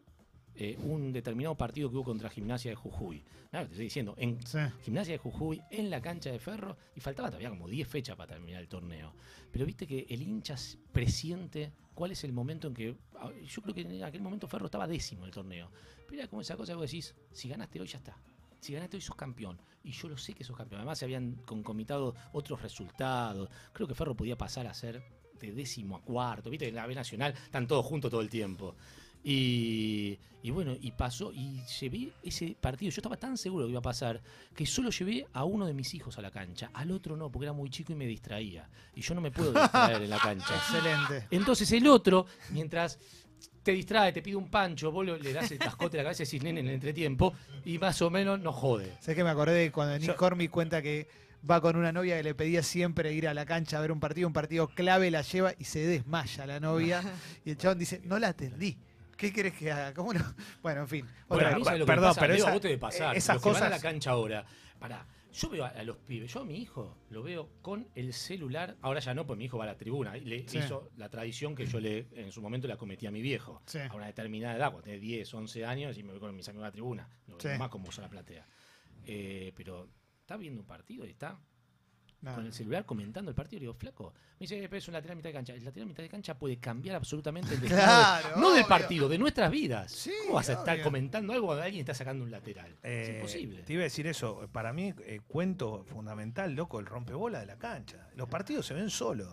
eh, 0.56 0.76
un 0.82 1.12
determinado 1.12 1.54
partido 1.56 1.90
que 1.90 1.96
hubo 1.96 2.04
contra 2.04 2.30
Gimnasia 2.30 2.70
de 2.70 2.74
Jujuy. 2.76 3.22
Nada, 3.52 3.66
te 3.66 3.72
estoy 3.72 3.84
diciendo, 3.84 4.14
en 4.18 4.44
Sí. 4.46 4.58
Gimnasia 4.82 5.12
de 5.14 5.18
Jujuy, 5.18 5.60
en 5.70 5.90
la 5.90 6.00
cancha 6.00 6.30
de 6.30 6.38
Ferro, 6.38 6.76
y 6.94 7.00
faltaba 7.00 7.28
todavía 7.28 7.50
como 7.50 7.68
10 7.68 7.86
fechas 7.88 8.16
para 8.16 8.34
terminar 8.34 8.60
el 8.62 8.68
torneo. 8.68 9.12
Pero 9.52 9.66
viste 9.66 9.86
que 9.86 10.06
el 10.08 10.22
hincha 10.22 10.56
presiente 10.92 11.72
cuál 11.94 12.10
es 12.12 12.24
el 12.24 12.32
momento 12.32 12.68
en 12.68 12.74
que. 12.74 12.96
ah, 13.18 13.30
Yo 13.46 13.62
creo 13.62 13.74
que 13.74 13.82
en 13.82 14.02
aquel 14.02 14.22
momento 14.22 14.46
Ferro 14.48 14.66
estaba 14.66 14.86
décimo 14.86 15.22
en 15.22 15.26
el 15.26 15.32
torneo. 15.34 15.70
Pero 16.08 16.20
era 16.22 16.28
como 16.28 16.42
esa 16.42 16.56
cosa 16.56 16.72
que 16.72 16.76
vos 16.76 16.90
decís: 16.90 17.14
si 17.32 17.48
ganaste 17.48 17.80
hoy, 17.80 17.86
ya 17.86 17.98
está. 17.98 18.16
Si 18.60 18.72
ganaste 18.72 18.96
hoy, 18.96 19.00
sos 19.02 19.16
campeón. 19.16 19.60
Y 19.82 19.90
yo 19.92 20.08
lo 20.08 20.16
sé 20.16 20.32
que 20.34 20.42
sos 20.44 20.56
campeón. 20.56 20.80
Además, 20.80 20.98
se 20.98 21.04
habían 21.04 21.34
concomitado 21.44 22.14
otros 22.32 22.62
resultados. 22.62 23.48
Creo 23.72 23.86
que 23.86 23.94
Ferro 23.94 24.14
podía 24.16 24.36
pasar 24.36 24.66
a 24.66 24.72
ser 24.74 25.02
de 25.38 25.52
décimo 25.52 25.96
a 25.96 26.00
cuarto. 26.02 26.48
Viste, 26.48 26.68
en 26.68 26.74
la 26.74 26.86
B 26.86 26.94
Nacional 26.94 27.34
están 27.34 27.66
todos 27.66 27.84
juntos 27.84 28.10
todo 28.10 28.22
el 28.22 28.30
tiempo. 28.30 28.74
Y, 29.24 30.18
y 30.42 30.50
bueno, 30.50 30.76
y 30.78 30.90
pasó, 30.92 31.32
y 31.32 31.60
llevé 31.80 32.12
ese 32.22 32.54
partido, 32.60 32.90
yo 32.90 33.00
estaba 33.00 33.16
tan 33.16 33.36
seguro 33.38 33.64
que 33.64 33.70
iba 33.70 33.78
a 33.78 33.82
pasar, 33.82 34.20
que 34.54 34.66
solo 34.66 34.90
llevé 34.90 35.26
a 35.32 35.44
uno 35.44 35.66
de 35.66 35.72
mis 35.72 35.94
hijos 35.94 36.18
a 36.18 36.22
la 36.22 36.30
cancha, 36.30 36.70
al 36.74 36.90
otro 36.90 37.16
no, 37.16 37.30
porque 37.30 37.46
era 37.46 37.52
muy 37.54 37.70
chico 37.70 37.92
y 37.92 37.96
me 37.96 38.06
distraía. 38.06 38.68
Y 38.94 39.00
yo 39.00 39.14
no 39.14 39.20
me 39.22 39.30
puedo 39.30 39.52
distraer 39.52 40.02
en 40.02 40.10
la 40.10 40.18
cancha. 40.18 40.54
Excelente. 40.56 41.26
Entonces 41.30 41.72
el 41.72 41.86
otro, 41.86 42.26
mientras 42.50 42.98
te 43.62 43.72
distrae, 43.72 44.12
te 44.12 44.20
pide 44.20 44.36
un 44.36 44.50
pancho, 44.50 44.92
vos 44.92 45.06
le 45.06 45.32
das 45.32 45.50
el 45.50 45.58
cascote 45.58 45.98
a 45.98 46.02
la 46.02 46.04
cabeza 46.10 46.22
y 46.22 46.26
decís, 46.26 46.42
nene, 46.42 46.60
en 46.60 46.68
el 46.68 46.74
entretiempo, 46.74 47.32
y 47.64 47.78
más 47.78 48.00
o 48.02 48.10
menos 48.10 48.38
no 48.40 48.52
jode. 48.52 48.92
¿Sabes 49.00 49.16
que 49.16 49.24
me 49.24 49.30
acordé 49.30 49.54
de 49.54 49.72
cuando 49.72 49.96
Nick 49.98 50.08
Yo- 50.08 50.16
Cormick 50.16 50.50
cuenta 50.50 50.82
que 50.82 51.08
va 51.50 51.60
con 51.62 51.76
una 51.76 51.90
novia 51.92 52.16
que 52.18 52.22
le 52.22 52.34
pedía 52.34 52.62
siempre 52.62 53.12
ir 53.14 53.26
a 53.26 53.32
la 53.34 53.46
cancha 53.46 53.78
a 53.78 53.80
ver 53.80 53.92
un 53.92 54.00
partido, 54.00 54.26
un 54.26 54.32
partido 54.34 54.68
clave, 54.68 55.10
la 55.10 55.22
lleva 55.22 55.54
y 55.58 55.64
se 55.64 55.78
desmaya 55.86 56.46
la 56.46 56.60
novia. 56.60 57.02
Y 57.46 57.50
el 57.50 57.56
chabón 57.56 57.78
dice, 57.78 58.02
no 58.04 58.18
la 58.18 58.28
atendí. 58.28 58.76
¿Qué 59.16 59.32
querés 59.32 59.54
que 59.54 59.70
haga? 59.70 59.94
¿Cómo 59.94 60.12
no? 60.12 60.20
Bueno, 60.62 60.82
en 60.82 60.88
fin. 60.88 61.06
Bueno, 61.28 61.56
mí, 61.58 61.64
¿sabes 61.64 61.80
lo 61.80 61.86
que 61.86 61.92
perdón, 61.92 62.10
pasa? 62.10 62.20
pero 62.20 62.32
Leo, 62.34 62.42
esa- 62.42 62.50
a 62.50 62.52
vos 62.52 62.60
te 62.62 62.68
debe 62.68 62.80
pasar. 62.80 63.14
eh, 63.14 63.18
esas 63.18 63.36
los 63.36 63.42
que 63.42 63.48
van 63.50 63.56
a 63.56 63.58
cosas- 63.66 63.70
la 63.82 63.88
cancha 63.90 64.10
ahora. 64.10 64.44
Pará, 64.78 65.06
yo 65.32 65.48
veo 65.50 65.64
a, 65.64 65.82
los 65.82 65.96
pibes, 65.98 66.32
yo 66.32 66.40
a 66.40 66.44
mi 66.44 66.56
hijo 66.58 66.98
lo 67.10 67.22
veo 67.22 67.48
con 67.62 67.88
el 67.94 68.12
celular, 68.12 68.76
ahora 68.82 69.00
ya 69.00 69.14
no, 69.14 69.26
pues 69.26 69.38
mi 69.38 69.46
hijo 69.46 69.56
va 69.58 69.64
a 69.64 69.68
la 69.68 69.76
tribuna, 69.76 70.16
y 70.16 70.20
le 70.20 70.48
Sí. 70.48 70.58
hizo 70.58 70.90
la 70.96 71.08
tradición 71.08 71.54
que 71.54 71.66
yo 71.66 71.80
le 71.80 72.06
en 72.12 72.30
su 72.32 72.40
momento 72.42 72.68
la 72.68 72.76
cometí 72.76 73.06
a 73.06 73.10
mi 73.10 73.20
viejo. 73.22 73.62
Sí. 73.66 73.78
A 73.78 73.92
una 73.94 74.06
determinada 74.06 74.56
edad, 74.56 74.70
cuando 74.70 74.82
tenés 74.84 75.00
10, 75.00 75.32
11 75.34 75.64
años, 75.64 75.96
y 75.98 76.02
me 76.02 76.10
voy 76.12 76.20
con 76.20 76.34
mis 76.36 76.48
amigos 76.48 76.64
a 76.64 76.68
la 76.68 76.72
tribuna, 76.72 77.08
lo 77.26 77.40
Sí. 77.40 77.48
más 77.58 77.68
como 77.68 77.88
la 77.98 78.08
platea. 78.08 78.46
Eh, 79.06 79.52
pero 79.56 79.88
está 80.20 80.36
viendo 80.36 80.60
un 80.60 80.66
partido 80.66 81.04
y 81.06 81.10
está 81.10 81.38
No, 82.24 82.34
con 82.34 82.46
el 82.46 82.52
celular 82.52 82.84
comentando 82.86 83.30
el 83.30 83.34
partido. 83.34 83.58
Le 83.60 83.64
digo, 83.64 83.74
flaco, 83.74 84.12
me 84.38 84.38
dice, 84.40 84.56
pero 84.62 84.76
es 84.78 84.88
un 84.88 84.94
lateral 84.94 85.16
mitad 85.16 85.28
de 85.28 85.34
cancha. 85.34 85.52
El 85.54 85.64
lateral 85.64 85.86
mitad 85.88 86.02
de 86.02 86.08
cancha 86.08 86.38
puede 86.38 86.56
cambiar 86.58 86.96
absolutamente 86.96 87.54
el 87.54 87.60
destino. 87.60 87.80
de- 87.80 87.86
Claro, 87.86 88.36
no 88.40 88.52
del 88.52 88.64
partido, 88.66 89.08
de 89.08 89.18
nuestras 89.18 89.50
vidas. 89.50 89.92
Sí, 89.92 90.12
¿Cómo 90.22 90.34
vas 90.34 90.48
a 90.48 90.54
estar 90.54 90.74
obvio. 90.74 90.84
comentando 90.84 91.32
algo 91.32 91.46
cuando 91.46 91.62
alguien 91.64 91.80
está 91.80 91.94
sacando 91.94 92.24
un 92.24 92.30
lateral? 92.30 92.70
es 92.82 93.08
Eh, 93.08 93.14
imposible. 93.16 93.62
Te 93.62 93.72
iba 93.74 93.80
a 93.82 93.84
decir 93.84 94.06
eso. 94.06 94.48
Para 94.52 94.72
mí, 94.72 94.94
eh, 95.04 95.20
cuento 95.26 95.84
fundamental, 95.84 96.54
loco, 96.54 96.80
el 96.80 96.86
rompebola 96.86 97.40
de 97.40 97.46
la 97.46 97.56
cancha. 97.58 98.08
Los 98.16 98.28
partidos 98.28 98.66
se 98.66 98.74
ven 98.74 98.90
solos. 98.90 99.28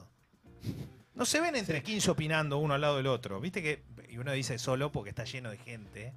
No 1.13 1.25
se 1.25 1.41
ven 1.41 1.55
entre 1.55 1.83
15 1.83 2.11
opinando 2.11 2.57
uno 2.57 2.73
al 2.73 2.81
lado 2.81 2.97
del 2.97 3.07
otro. 3.07 3.39
Viste 3.39 3.61
que, 3.61 3.83
y 4.09 4.17
uno 4.17 4.31
dice 4.31 4.57
solo 4.57 4.91
porque 4.91 5.09
está 5.09 5.23
lleno 5.25 5.49
de 5.51 5.57
gente, 5.57 6.13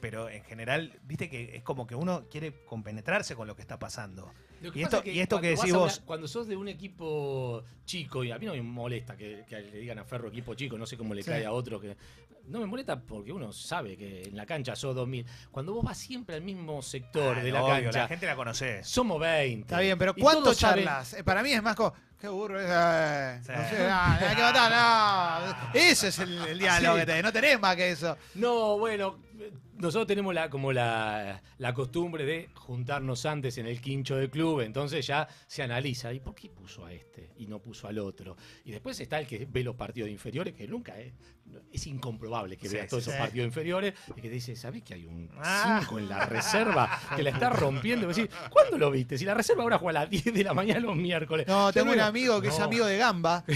pero 0.00 0.28
en 0.28 0.44
general, 0.44 0.98
viste 1.04 1.28
que 1.30 1.56
es 1.56 1.62
como 1.62 1.86
que 1.86 1.94
uno 1.94 2.24
quiere 2.30 2.64
compenetrarse 2.66 3.34
con 3.34 3.46
lo 3.46 3.56
que 3.56 3.62
está 3.62 3.78
pasando. 3.78 4.30
Lo 4.62 4.68
y 4.68 4.82
pasa 4.84 4.98
esto- 4.98 5.10
es 5.10 5.14
y 5.16 5.20
esto 5.20 5.40
que 5.40 5.48
decís 5.50 5.72
vos- 5.72 5.96
una- 5.98 6.06
cuando 6.06 6.28
sos 6.28 6.46
de 6.48 6.56
un 6.56 6.68
equipo 6.68 7.62
chico, 7.84 8.24
y 8.24 8.30
a 8.30 8.38
mí 8.38 8.46
no 8.46 8.52
me 8.52 8.62
molesta 8.62 9.16
que, 9.16 9.44
que 9.48 9.60
le 9.60 9.78
digan 9.78 9.98
a 9.98 10.04
Ferro 10.04 10.28
equipo 10.28 10.54
chico, 10.54 10.76
no 10.78 10.86
sé 10.86 10.96
cómo 10.96 11.14
le 11.14 11.22
Sí. 11.22 11.30
cae 11.30 11.44
a 11.44 11.52
otro 11.52 11.80
que. 11.80 11.96
No 12.48 12.60
me 12.60 12.66
molesta 12.66 13.00
porque 13.00 13.32
uno 13.32 13.52
sabe 13.52 13.96
que 13.96 14.22
en 14.22 14.36
la 14.36 14.46
cancha 14.46 14.76
sos 14.76 14.94
2000. 14.94 15.26
Cuando 15.50 15.74
vos 15.74 15.84
vas 15.84 15.98
siempre 15.98 16.36
al 16.36 16.42
mismo 16.42 16.80
sector 16.80 17.36
Ah, 17.38 17.42
de 17.42 17.50
la 17.50 17.62
obvio, 17.64 17.82
cancha, 17.86 17.98
La 18.02 18.08
gente 18.08 18.24
la 18.26 18.36
conoce. 18.36 18.84
somos 18.84 19.18
20. 19.20 19.62
Está 19.62 19.80
bien, 19.80 19.98
pero 19.98 20.14
¿cuánto 20.14 20.54
saben- 20.54 20.84
charlas? 20.84 21.14
Eh, 21.14 21.24
Para 21.24 21.42
mí 21.42 21.50
es 21.50 21.60
más 21.60 21.74
como, 21.74 21.92
qué 22.20 22.28
burro 22.28 22.60
es. 22.60 22.68
eh, 22.70 23.40
Sí. 23.44 23.50
no 23.52 23.68
sé, 23.68 23.86
ah, 23.90 24.18
hay 24.30 24.36
que 24.36 24.42
matar, 24.42 24.70
no. 25.74 25.80
Ese 25.80 26.06
es 26.08 26.18
el, 26.20 26.38
el 26.46 26.58
diálogo 26.60 26.94
Sí. 26.94 27.00
que 27.00 27.06
tenés, 27.06 27.22
no 27.24 27.32
tenés 27.32 27.58
más 27.60 27.74
que 27.74 27.90
eso. 27.90 28.16
No, 28.36 28.78
bueno, 28.78 29.18
nosotros 29.78 30.06
tenemos 30.06 30.34
la, 30.34 30.48
como 30.50 30.72
la, 30.72 31.42
la 31.58 31.74
costumbre 31.74 32.24
de 32.24 32.48
juntarnos 32.54 33.26
antes 33.26 33.58
en 33.58 33.66
el 33.66 33.80
quincho 33.80 34.16
del 34.16 34.30
club, 34.30 34.60
entonces 34.60 35.06
ya 35.06 35.28
se 35.46 35.62
analiza, 35.62 36.12
¿y 36.12 36.20
por 36.20 36.34
qué 36.34 36.48
puso 36.50 36.84
a 36.86 36.92
este 36.92 37.30
y 37.38 37.46
no 37.46 37.58
puso 37.60 37.86
al 37.88 37.98
otro? 37.98 38.36
Y 38.64 38.70
después 38.72 38.98
está 39.00 39.18
el 39.18 39.26
que 39.26 39.46
ve 39.50 39.62
los 39.62 39.76
partidos 39.76 40.08
inferiores, 40.10 40.54
que 40.54 40.66
nunca 40.66 40.98
es, 40.98 41.12
es 41.72 41.86
incomprobable 41.86 42.56
que 42.56 42.68
Sí, 42.68 42.74
vea 42.74 42.86
todos 42.88 43.04
sí, 43.04 43.10
esos 43.10 43.20
partidos 43.20 43.46
inferiores, 43.46 43.94
y 44.10 44.20
que 44.20 44.28
te 44.28 44.34
dice, 44.34 44.56
¿sabés 44.56 44.82
que 44.82 44.94
hay 44.94 45.06
un 45.06 45.30
Ah. 45.38 45.78
5 45.82 45.98
en 45.98 46.08
la 46.08 46.26
reserva 46.26 47.00
que 47.14 47.22
la 47.22 47.30
está 47.30 47.50
rompiendo? 47.50 48.08
Decís, 48.08 48.28
¿cuándo 48.50 48.78
lo 48.78 48.90
viste? 48.90 49.18
Si 49.18 49.24
la 49.24 49.34
reserva 49.34 49.62
ahora 49.62 49.78
juega 49.78 50.00
a 50.00 50.02
las 50.04 50.10
10 50.10 50.24
de 50.34 50.44
la 50.44 50.54
mañana 50.54 50.80
los 50.80 50.96
miércoles. 50.96 51.46
No, 51.46 51.72
Te 51.72 51.80
tengo 51.80 51.92
un 51.92 52.00
amigo 52.00 52.40
que 52.40 52.48
es 52.48 52.58
amigo 52.60 52.86
de 52.86 52.96
Gamba. 52.98 53.44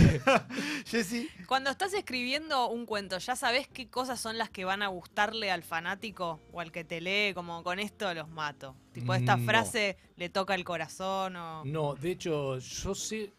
Jessy, 0.86 1.28
Cuando 1.46 1.70
estás 1.70 1.94
escribiendo 1.94 2.68
un 2.68 2.86
cuento, 2.86 3.18
¿ya 3.18 3.36
sabes 3.36 3.68
qué 3.68 3.88
cosas 3.88 4.20
son 4.20 4.38
las 4.40 4.50
que 4.50 4.64
van 4.64 4.82
a 4.82 4.88
gustarle 4.88 5.50
al 5.50 5.62
fanático 5.62 6.40
o 6.52 6.60
al 6.60 6.72
que 6.72 6.82
te 6.82 7.00
lee? 7.00 7.32
Como 7.34 7.62
con 7.62 7.78
esto 7.78 8.12
los 8.14 8.28
mato. 8.28 8.74
Tipo, 8.92 9.14
esta 9.14 9.36
No. 9.36 9.44
frase 9.44 9.96
le 10.16 10.28
toca 10.30 10.54
el 10.54 10.64
corazón 10.64 11.36
o... 11.36 11.64
No, 11.64 11.94
de 11.94 12.12
hecho, 12.12 12.58
yo 12.58 12.94
sé, 12.94 13.30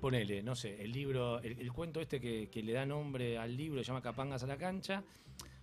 ponele, 0.00 0.42
no 0.42 0.54
sé, 0.54 0.80
el 0.82 0.92
libro, 0.92 1.40
el, 1.40 1.58
el 1.58 1.72
cuento 1.72 2.00
este 2.00 2.20
que, 2.20 2.48
que 2.50 2.62
le 2.62 2.72
da 2.72 2.84
nombre 2.86 3.38
al 3.38 3.56
libro, 3.56 3.80
se 3.80 3.88
llama 3.88 4.02
Capangas 4.02 4.42
a 4.42 4.46
la 4.46 4.56
cancha. 4.56 5.02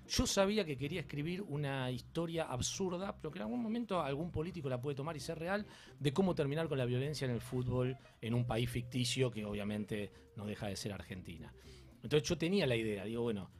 Yo 0.07 0.25
sabía 0.25 0.65
que 0.65 0.75
quería 0.75 1.01
escribir 1.01 1.43
una 1.43 1.91
historia 1.91 2.45
absurda, 2.45 3.15
pero 3.15 3.29
que 3.31 3.37
en 3.37 3.43
algún 3.43 3.61
momento 3.61 4.01
algún 4.01 4.31
político 4.31 4.67
la 4.67 4.81
puede 4.81 4.95
tomar 4.95 5.15
y 5.15 5.19
ser 5.19 5.37
real, 5.37 5.67
de 5.99 6.11
cómo 6.13 6.33
terminar 6.33 6.67
con 6.67 6.79
la 6.79 6.85
violencia 6.85 7.25
en 7.25 7.31
el 7.31 7.41
fútbol 7.41 7.95
en 8.19 8.33
un 8.33 8.43
país 8.45 8.67
ficticio 8.69 9.29
que 9.29 9.45
obviamente 9.45 10.11
no 10.35 10.47
deja 10.47 10.65
de 10.65 10.75
ser 10.75 10.93
Argentina. 10.93 11.53
Entonces 12.01 12.27
yo 12.27 12.37
tenía 12.39 12.65
la 12.65 12.75
idea, 12.75 13.03
digo, 13.03 13.21
bueno, 13.21 13.51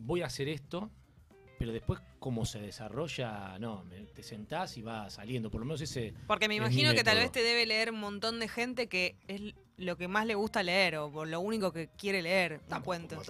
voy 0.00 0.22
a 0.22 0.26
hacer 0.26 0.48
esto, 0.48 0.90
pero 1.58 1.72
después 1.72 2.00
cómo 2.18 2.44
se 2.46 2.58
desarrolla, 2.60 3.58
no, 3.58 3.84
me- 3.84 4.00
te 4.06 4.22
sentás 4.22 4.76
y 4.76 4.82
va 4.82 5.08
saliendo, 5.10 5.50
por 5.50 5.60
lo 5.60 5.66
menos 5.66 5.80
ese... 5.80 6.14
Porque 6.26 6.48
me 6.48 6.54
imagino 6.56 6.92
que 6.94 7.04
tal 7.04 7.18
vez 7.18 7.30
te 7.32 7.42
debe 7.42 7.66
leer 7.66 7.90
un 7.92 8.00
montón 8.00 8.40
de 8.40 8.48
gente 8.48 8.88
que 8.88 9.16
es 9.28 9.54
lo 9.76 9.96
que 9.96 10.08
más 10.08 10.26
le 10.26 10.34
gusta 10.34 10.62
leer 10.62 10.96
o 10.96 11.10
por 11.10 11.26
lo 11.28 11.40
único 11.40 11.72
que 11.72 11.88
quiere 11.98 12.20
leer 12.22 12.60
un 12.70 12.80
cuento. 12.82 13.20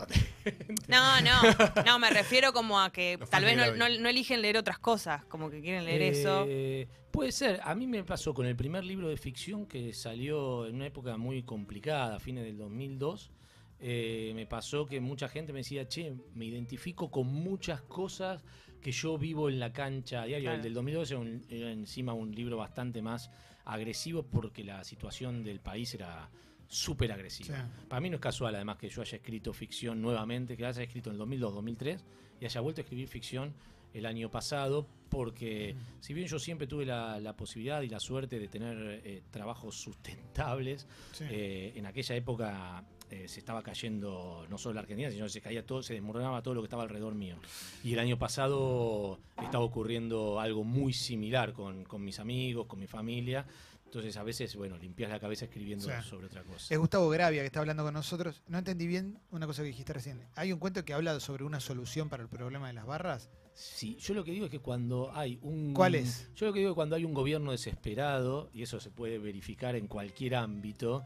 No, 0.88 1.20
no, 1.20 1.30
no, 1.86 1.98
me 1.98 2.10
refiero 2.10 2.52
como 2.52 2.80
a 2.80 2.90
que 2.92 3.18
tal 3.30 3.44
vez 3.44 3.56
no, 3.56 3.64
Gaby. 3.64 3.78
no- 3.78 3.88
no 4.00 4.08
eligen 4.08 4.42
leer 4.42 4.56
otras 4.56 4.78
cosas, 4.78 5.24
como 5.26 5.50
que 5.50 5.60
quieren 5.60 5.84
leer 5.84 6.02
eso. 6.02 6.44
Eh, 6.48 6.88
Puede 7.10 7.32
ser. 7.32 7.60
A 7.64 7.74
mí 7.74 7.88
me 7.88 8.04
pasó 8.04 8.32
con 8.34 8.46
el 8.46 8.54
primer 8.54 8.84
libro 8.84 9.08
de 9.08 9.16
ficción 9.16 9.66
que 9.66 9.92
salió 9.92 10.66
en 10.66 10.76
una 10.76 10.86
época 10.86 11.16
muy 11.16 11.42
complicada, 11.42 12.14
a 12.16 12.20
fines 12.20 12.44
del 12.44 12.56
2002. 12.58 13.32
Eh, 13.80 14.32
me 14.34 14.46
pasó 14.46 14.84
que 14.86 15.00
mucha 15.00 15.28
gente 15.28 15.52
me 15.52 15.60
decía, 15.60 15.88
che, 15.88 16.12
me 16.34 16.44
identifico 16.44 17.10
con 17.10 17.26
muchas 17.28 17.80
cosas 17.82 18.42
que 18.80 18.92
yo 18.92 19.16
vivo 19.18 19.48
en 19.48 19.58
la 19.58 19.72
cancha 19.72 20.22
a 20.22 20.26
diario. 20.26 20.44
Claro. 20.46 20.56
El 20.58 20.62
del 20.62 20.74
2002 20.74 21.10
era, 21.10 21.20
un- 21.20 21.44
era 21.48 21.70
encima 21.72 22.12
un 22.12 22.34
libro 22.34 22.56
bastante 22.56 23.00
más 23.02 23.30
agresivo 23.64 24.22
porque 24.22 24.64
la 24.64 24.84
situación 24.84 25.42
del 25.44 25.60
país 25.60 25.94
era 25.94 26.30
súper 26.68 27.10
agresiva. 27.12 27.56
Sí. 27.56 27.84
Para 27.88 28.00
mí 28.00 28.10
no 28.10 28.16
es 28.16 28.20
casual, 28.22 28.54
además, 28.54 28.76
que 28.78 28.88
yo 28.88 29.02
haya 29.02 29.16
escrito 29.16 29.52
ficción 29.52 30.00
nuevamente, 30.00 30.56
que 30.56 30.64
haya 30.66 30.82
escrito 30.82 31.10
en 31.10 31.14
el 31.14 31.18
2002, 31.18 31.54
2003 31.54 32.04
y 32.40 32.44
haya 32.44 32.60
vuelto 32.60 32.80
a 32.80 32.84
escribir 32.84 33.08
ficción 33.08 33.52
el 33.92 34.06
año 34.06 34.30
pasado, 34.30 34.86
porque 35.08 35.74
si 35.98 36.14
bien 36.14 36.28
yo 36.28 36.38
siempre 36.38 36.66
tuve 36.68 36.86
la, 36.86 37.18
la 37.18 37.36
posibilidad 37.36 37.82
y 37.82 37.88
la 37.88 37.98
suerte 37.98 38.38
de 38.38 38.46
tener 38.46 39.00
eh, 39.04 39.22
trabajos 39.32 39.74
sustentables, 39.80 40.86
Sí. 41.12 41.24
eh, 41.28 41.72
en 41.74 41.86
aquella 41.86 42.14
época 42.14 42.84
eh, 43.10 43.28
se 43.28 43.40
estaba 43.40 43.62
cayendo 43.62 44.46
no 44.48 44.56
solo 44.58 44.74
la 44.74 44.80
Argentina, 44.82 45.10
sino 45.10 45.24
que 45.24 45.30
se 45.30 45.40
caía 45.40 45.64
todo, 45.66 45.82
se 45.82 45.94
desmoronaba 45.94 46.42
todo 46.42 46.54
lo 46.54 46.60
que 46.62 46.66
estaba 46.66 46.82
alrededor 46.84 47.14
mío. 47.14 47.36
Y 47.84 47.92
el 47.92 47.98
año 47.98 48.18
pasado 48.18 49.18
estaba 49.42 49.64
ocurriendo 49.64 50.40
algo 50.40 50.64
muy 50.64 50.92
similar 50.92 51.52
con, 51.52 51.84
con 51.84 52.04
mis 52.04 52.18
amigos, 52.20 52.66
con 52.66 52.78
mi 52.78 52.86
familia. 52.86 53.44
Entonces 53.84 54.16
a 54.16 54.22
veces, 54.22 54.54
bueno, 54.54 54.78
limpias 54.78 55.10
la 55.10 55.18
cabeza 55.18 55.46
escribiendo 55.46 55.84
Sí. 55.86 56.08
sobre 56.08 56.26
otra 56.26 56.44
cosa. 56.44 56.72
Es 56.72 56.78
Gustavo 56.78 57.08
Gravia 57.08 57.40
que 57.42 57.46
está 57.46 57.58
hablando 57.58 57.82
con 57.82 57.92
nosotros. 57.94 58.40
No 58.46 58.58
entendí 58.58 58.86
bien 58.86 59.18
una 59.32 59.46
cosa 59.48 59.62
que 59.62 59.68
dijiste 59.68 59.92
recién. 59.92 60.22
Hay 60.36 60.52
un 60.52 60.60
cuento 60.60 60.84
que 60.84 60.92
habla 60.94 61.18
sobre 61.18 61.42
una 61.42 61.58
solución 61.58 62.08
para 62.08 62.22
el 62.22 62.28
problema 62.28 62.68
de 62.68 62.74
las 62.74 62.86
barras. 62.86 63.30
Sí, 63.52 63.96
yo 64.00 64.14
lo 64.14 64.22
que 64.22 64.30
digo 64.30 64.44
es 64.46 64.50
que 64.50 64.60
cuando 64.60 65.10
hay 65.12 65.38
un... 65.42 65.74
¿Cuál 65.74 65.96
es? 65.96 66.30
Yo 66.36 66.46
lo 66.46 66.52
que 66.52 66.60
digo 66.60 66.70
es 66.70 66.74
que 66.74 66.76
cuando 66.76 66.94
hay 66.94 67.04
un 67.04 67.12
gobierno 67.12 67.50
desesperado, 67.50 68.48
y 68.54 68.62
eso 68.62 68.78
se 68.78 68.90
puede 68.90 69.18
verificar 69.18 69.74
en 69.74 69.88
cualquier 69.88 70.36
ámbito, 70.36 71.04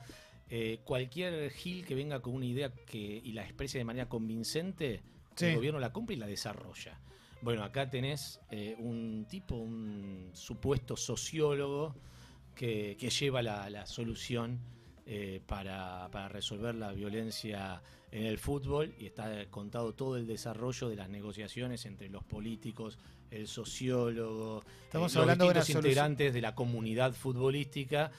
eh, 0.56 0.78
cualquier 0.84 1.50
gil 1.50 1.84
que 1.84 1.96
venga 1.96 2.22
con 2.22 2.32
una 2.32 2.46
idea 2.46 2.72
que, 2.86 2.98
y 2.98 3.32
la 3.32 3.42
exprese 3.42 3.78
de 3.78 3.84
manera 3.84 4.08
convincente, 4.08 5.02
Sí. 5.34 5.46
el 5.46 5.56
gobierno 5.56 5.80
la 5.80 5.92
compra 5.92 6.14
y 6.14 6.18
la 6.20 6.28
desarrolla. 6.28 7.00
Bueno, 7.42 7.64
acá 7.64 7.90
tenés 7.90 8.40
eh, 8.52 8.76
un 8.78 9.26
tipo, 9.28 9.56
un 9.56 10.30
supuesto 10.32 10.96
sociólogo 10.96 11.96
que, 12.54 12.96
que 13.00 13.10
lleva 13.10 13.42
la, 13.42 13.68
la 13.68 13.84
solución 13.84 14.60
eh, 15.06 15.40
para, 15.44 16.08
para 16.12 16.28
resolver 16.28 16.76
la 16.76 16.92
violencia 16.92 17.82
en 18.12 18.24
el 18.24 18.38
fútbol 18.38 18.94
y 18.96 19.06
está 19.06 19.46
contado 19.50 19.92
todo 19.92 20.16
el 20.16 20.24
desarrollo 20.28 20.88
de 20.88 20.94
las 20.94 21.08
negociaciones 21.08 21.84
entre 21.84 22.08
los 22.08 22.22
políticos, 22.22 22.96
el 23.32 23.48
sociólogo, 23.48 24.62
Estamos 24.84 25.12
eh, 25.12 25.16
los 25.16 25.22
hablando 25.22 25.52
distintos 25.52 25.84
integrantes 25.84 26.32
de 26.32 26.40
la 26.40 26.54
comunidad 26.54 27.12
futbolística, 27.12 28.12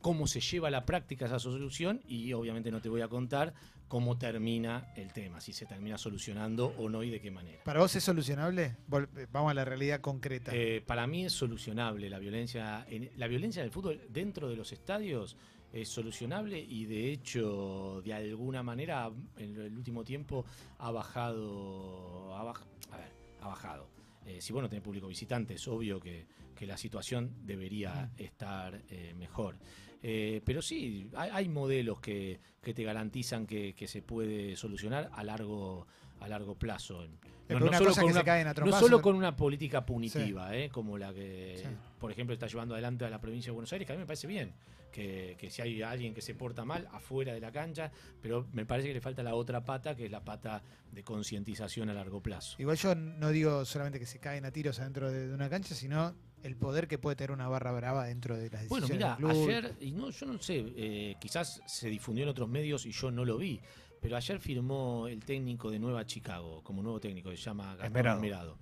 cómo 0.00 0.26
se 0.26 0.40
lleva 0.40 0.68
a 0.68 0.70
la 0.70 0.84
práctica 0.86 1.26
esa 1.26 1.38
solución 1.38 2.00
y 2.06 2.32
obviamente 2.32 2.70
no 2.70 2.80
te 2.80 2.88
voy 2.88 3.00
a 3.00 3.08
contar 3.08 3.54
cómo 3.88 4.18
termina 4.18 4.92
el 4.96 5.12
tema, 5.14 5.40
si 5.40 5.52
se 5.52 5.64
termina 5.64 5.96
solucionando 5.96 6.74
o 6.78 6.88
no 6.90 7.02
y 7.02 7.10
de 7.10 7.20
qué 7.20 7.30
manera. 7.30 7.64
¿Para 7.64 7.80
vos 7.80 7.96
es 7.96 8.04
solucionable? 8.04 8.76
Eh, 9.16 9.26
Vamos 9.32 9.50
a 9.50 9.54
la 9.54 9.64
realidad 9.64 10.00
concreta. 10.00 10.52
Eh, 10.54 10.82
para 10.86 11.06
mí 11.06 11.24
es 11.24 11.32
solucionable 11.32 12.10
la 12.10 12.18
violencia, 12.18 12.84
en, 12.88 13.10
la 13.16 13.26
violencia 13.28 13.60
en 13.60 13.66
el 13.66 13.72
fútbol 13.72 14.00
dentro 14.10 14.48
de 14.48 14.56
los 14.56 14.72
estadios 14.72 15.36
es 15.72 15.88
solucionable 15.88 16.58
y 16.58 16.84
de 16.86 17.12
hecho 17.12 18.00
de 18.04 18.12
alguna 18.14 18.62
manera 18.62 19.10
en 19.36 19.56
el 19.56 19.76
último 19.76 20.04
tiempo 20.04 20.44
ha 20.78 20.90
bajado, 20.90 22.36
ha, 22.36 22.44
baj- 22.44 22.64
a 22.92 22.96
ver, 22.96 23.12
ha 23.40 23.48
bajado. 23.48 23.88
Eh, 24.26 24.40
si 24.40 24.52
vos 24.52 24.62
no 24.62 24.68
tenés 24.68 24.82
público 24.84 25.08
visitante 25.08 25.54
es 25.54 25.66
obvio 25.68 25.98
que, 26.00 26.26
que 26.58 26.66
la 26.66 26.76
situación 26.76 27.36
debería 27.46 28.10
estar 28.16 28.82
eh, 28.90 29.14
mejor. 29.16 29.56
Eh, 30.02 30.42
pero 30.44 30.60
sí, 30.60 31.08
hay, 31.14 31.30
hay 31.32 31.48
modelos 31.48 32.00
que, 32.00 32.40
que 32.60 32.74
te 32.74 32.82
garantizan 32.82 33.46
que, 33.46 33.74
que 33.74 33.86
se 33.86 34.02
puede 34.02 34.56
solucionar 34.56 35.08
a 35.12 35.22
largo 35.22 35.86
a 36.20 36.26
largo 36.26 36.56
plazo. 36.56 37.06
pero 37.46 37.64
una 37.64 37.78
cosa 37.78 38.00
es 38.02 38.06
que 38.08 38.12
se 38.12 38.24
caen 38.24 38.48
a 38.48 38.50
no 38.50 38.54
trompazos, 38.54 38.88
solo 38.88 39.00
con 39.00 39.14
una 39.14 39.36
política 39.36 39.86
punitiva, 39.86 40.56
¿eh? 40.56 40.68
como 40.68 40.98
la 40.98 41.14
que, 41.14 41.58
Sí. 41.62 41.68
por 42.00 42.10
ejemplo, 42.10 42.34
está 42.34 42.48
llevando 42.48 42.74
adelante 42.74 43.04
a 43.04 43.10
la 43.10 43.20
provincia 43.20 43.50
de 43.50 43.54
Buenos 43.54 43.72
Aires, 43.72 43.86
que 43.86 43.92
a 43.92 43.94
mí 43.96 44.00
me 44.00 44.06
parece 44.06 44.26
bien. 44.26 44.52
Que, 44.90 45.36
que 45.38 45.48
si 45.48 45.62
hay 45.62 45.80
alguien 45.82 46.14
que 46.14 46.22
se 46.22 46.34
porta 46.34 46.64
mal 46.64 46.88
afuera 46.90 47.32
de 47.34 47.40
la 47.40 47.52
cancha, 47.52 47.92
pero 48.20 48.48
me 48.52 48.66
parece 48.66 48.88
que 48.88 48.94
le 48.94 49.00
falta 49.00 49.22
la 49.22 49.36
otra 49.36 49.62
pata, 49.64 49.94
que 49.94 50.06
es 50.06 50.10
la 50.10 50.24
pata 50.24 50.60
de 50.90 51.04
concientización 51.04 51.88
a 51.88 51.94
largo 51.94 52.20
plazo. 52.20 52.56
Igual 52.58 52.76
yo 52.78 52.94
no 52.96 53.28
digo 53.30 53.64
solamente 53.64 54.00
que 54.00 54.06
se 54.06 54.18
caen 54.18 54.44
a 54.44 54.50
tiros 54.50 54.80
adentro 54.80 55.12
de, 55.12 55.28
de 55.28 55.34
una 55.34 55.48
cancha, 55.48 55.74
sino 55.76 56.16
el 56.42 56.56
poder 56.56 56.86
que 56.88 56.98
puede 56.98 57.16
tener 57.16 57.30
una 57.32 57.48
barra 57.48 57.72
brava 57.72 58.04
dentro 58.06 58.36
de 58.36 58.50
las 58.50 58.68
Bueno, 58.68 58.86
decisiones 58.86 59.18
mira, 59.18 59.30
del 59.30 59.36
club. 59.46 59.48
ayer, 59.50 59.76
y 59.80 59.92
no, 59.92 60.10
yo 60.10 60.26
no 60.26 60.38
sé, 60.40 60.64
eh, 60.76 61.16
quizás 61.20 61.60
se 61.66 61.88
difundió 61.88 62.22
en 62.24 62.30
otros 62.30 62.48
medios 62.48 62.86
y 62.86 62.92
yo 62.92 63.10
no 63.10 63.24
lo 63.24 63.38
vi, 63.38 63.60
pero 64.00 64.16
ayer 64.16 64.38
firmó 64.38 65.08
el 65.08 65.24
técnico 65.24 65.70
de 65.70 65.78
Nueva 65.78 66.04
Chicago, 66.06 66.62
como 66.62 66.82
nuevo 66.82 67.00
técnico, 67.00 67.30
que 67.30 67.36
se 67.36 67.42
llama 67.44 67.70
Gastón 67.76 67.86
Esmerado. 67.86 68.16
Esmerado. 68.18 68.58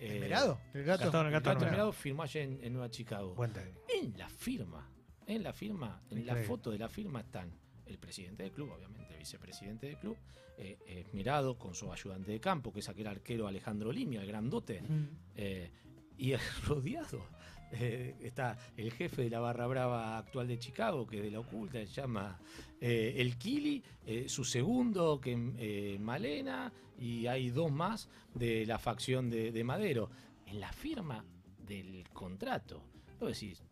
Eh, 0.00 0.14
¿Esmerado? 0.16 0.60
El 0.74 0.84
gato. 0.84 1.04
Gastón, 1.04 1.20
el 1.20 1.26
el 1.28 1.32
gato 1.32 1.44
gato 1.44 1.58
Esmerado. 1.58 1.66
Esmerado 1.66 1.92
firmó 1.92 2.22
allá 2.24 2.40
en, 2.42 2.58
en 2.64 2.72
Nueva 2.72 2.90
Chicago. 2.90 3.34
Buen. 3.36 3.52
En 3.88 4.18
la 4.18 4.28
firma, 4.28 4.90
en 5.26 5.42
la 5.44 5.52
firma, 5.52 6.02
en 6.10 6.26
la 6.26 6.34
foto 6.36 6.70
de 6.72 6.78
la 6.78 6.88
firma 6.88 7.20
están 7.20 7.52
el 7.86 7.98
presidente 7.98 8.42
del 8.42 8.52
club, 8.52 8.70
obviamente 8.72 9.12
el 9.12 9.18
vicepresidente 9.20 9.86
del 9.86 9.98
club, 9.98 10.16
eh, 10.58 10.78
Esmerado 10.86 11.56
con 11.58 11.74
su 11.74 11.92
ayudante 11.92 12.32
de 12.32 12.40
campo, 12.40 12.72
que 12.72 12.80
es 12.80 12.88
aquel 12.88 13.06
arquero 13.06 13.46
Alejandro 13.46 13.92
Limia, 13.92 14.20
el 14.22 14.26
grandote, 14.26 14.82
Mm. 14.82 15.04
eh, 15.36 15.70
y 16.18 16.34
rodeado 16.66 17.24
eh, 17.72 18.16
está 18.20 18.58
el 18.76 18.92
jefe 18.92 19.22
de 19.22 19.30
la 19.30 19.40
barra 19.40 19.66
brava 19.66 20.18
actual 20.18 20.46
de 20.46 20.58
Chicago, 20.58 21.06
que 21.06 21.22
de 21.22 21.30
la 21.30 21.40
oculta 21.40 21.78
se 21.78 21.86
llama 21.86 22.38
eh, 22.80 23.14
el 23.16 23.38
Kili, 23.38 23.82
eh, 24.04 24.28
su 24.28 24.44
segundo, 24.44 25.18
que 25.18 25.98
Malena, 25.98 26.70
y 26.98 27.26
hay 27.26 27.50
dos 27.50 27.72
más 27.72 28.10
de 28.34 28.66
la 28.66 28.78
facción 28.78 29.30
de, 29.30 29.52
de 29.52 29.64
Madero. 29.64 30.10
En 30.46 30.60
la 30.60 30.70
firma 30.70 31.24
del 31.66 32.04
contrato, 32.12 32.82
vos 33.18 33.40
decís, 33.40 33.62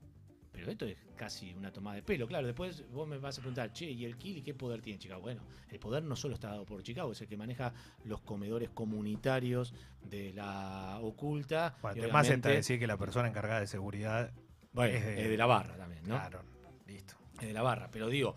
pero 0.60 0.72
esto 0.72 0.84
es 0.86 0.96
casi 1.16 1.52
una 1.54 1.72
tomada 1.72 1.96
de 1.96 2.02
pelo. 2.02 2.26
Claro, 2.26 2.46
después 2.46 2.84
vos 2.92 3.06
me 3.08 3.18
vas 3.18 3.38
a 3.38 3.40
preguntar, 3.40 3.72
che, 3.72 3.90
¿y 3.90 4.04
el 4.04 4.16
Kili 4.16 4.42
qué 4.42 4.54
poder 4.54 4.80
tiene 4.80 4.98
Chicago? 4.98 5.20
Bueno, 5.22 5.42
el 5.70 5.78
poder 5.78 6.02
no 6.02 6.16
solo 6.16 6.34
está 6.34 6.48
dado 6.50 6.64
por 6.64 6.82
Chicago, 6.82 7.12
es 7.12 7.20
el 7.20 7.28
que 7.28 7.36
maneja 7.36 7.72
los 8.04 8.20
comedores 8.22 8.70
comunitarios 8.70 9.74
de 10.02 10.32
la 10.32 10.98
oculta. 11.02 11.76
Bueno, 11.82 12.02
además 12.02 12.28
está 12.28 12.48
decir 12.50 12.78
que 12.78 12.86
la 12.86 12.96
persona 12.96 13.28
encargada 13.28 13.60
de 13.60 13.66
seguridad. 13.66 14.32
bueno, 14.72 14.94
es 14.96 15.04
de- 15.04 15.22
es 15.24 15.28
de 15.30 15.36
la 15.36 15.46
barra 15.46 15.76
también, 15.76 16.02
¿no? 16.04 16.14
Claro, 16.14 16.42
listo. 16.86 17.14
Es 17.40 17.46
de 17.46 17.52
la 17.52 17.62
barra. 17.62 17.90
Pero 17.90 18.08
digo, 18.08 18.34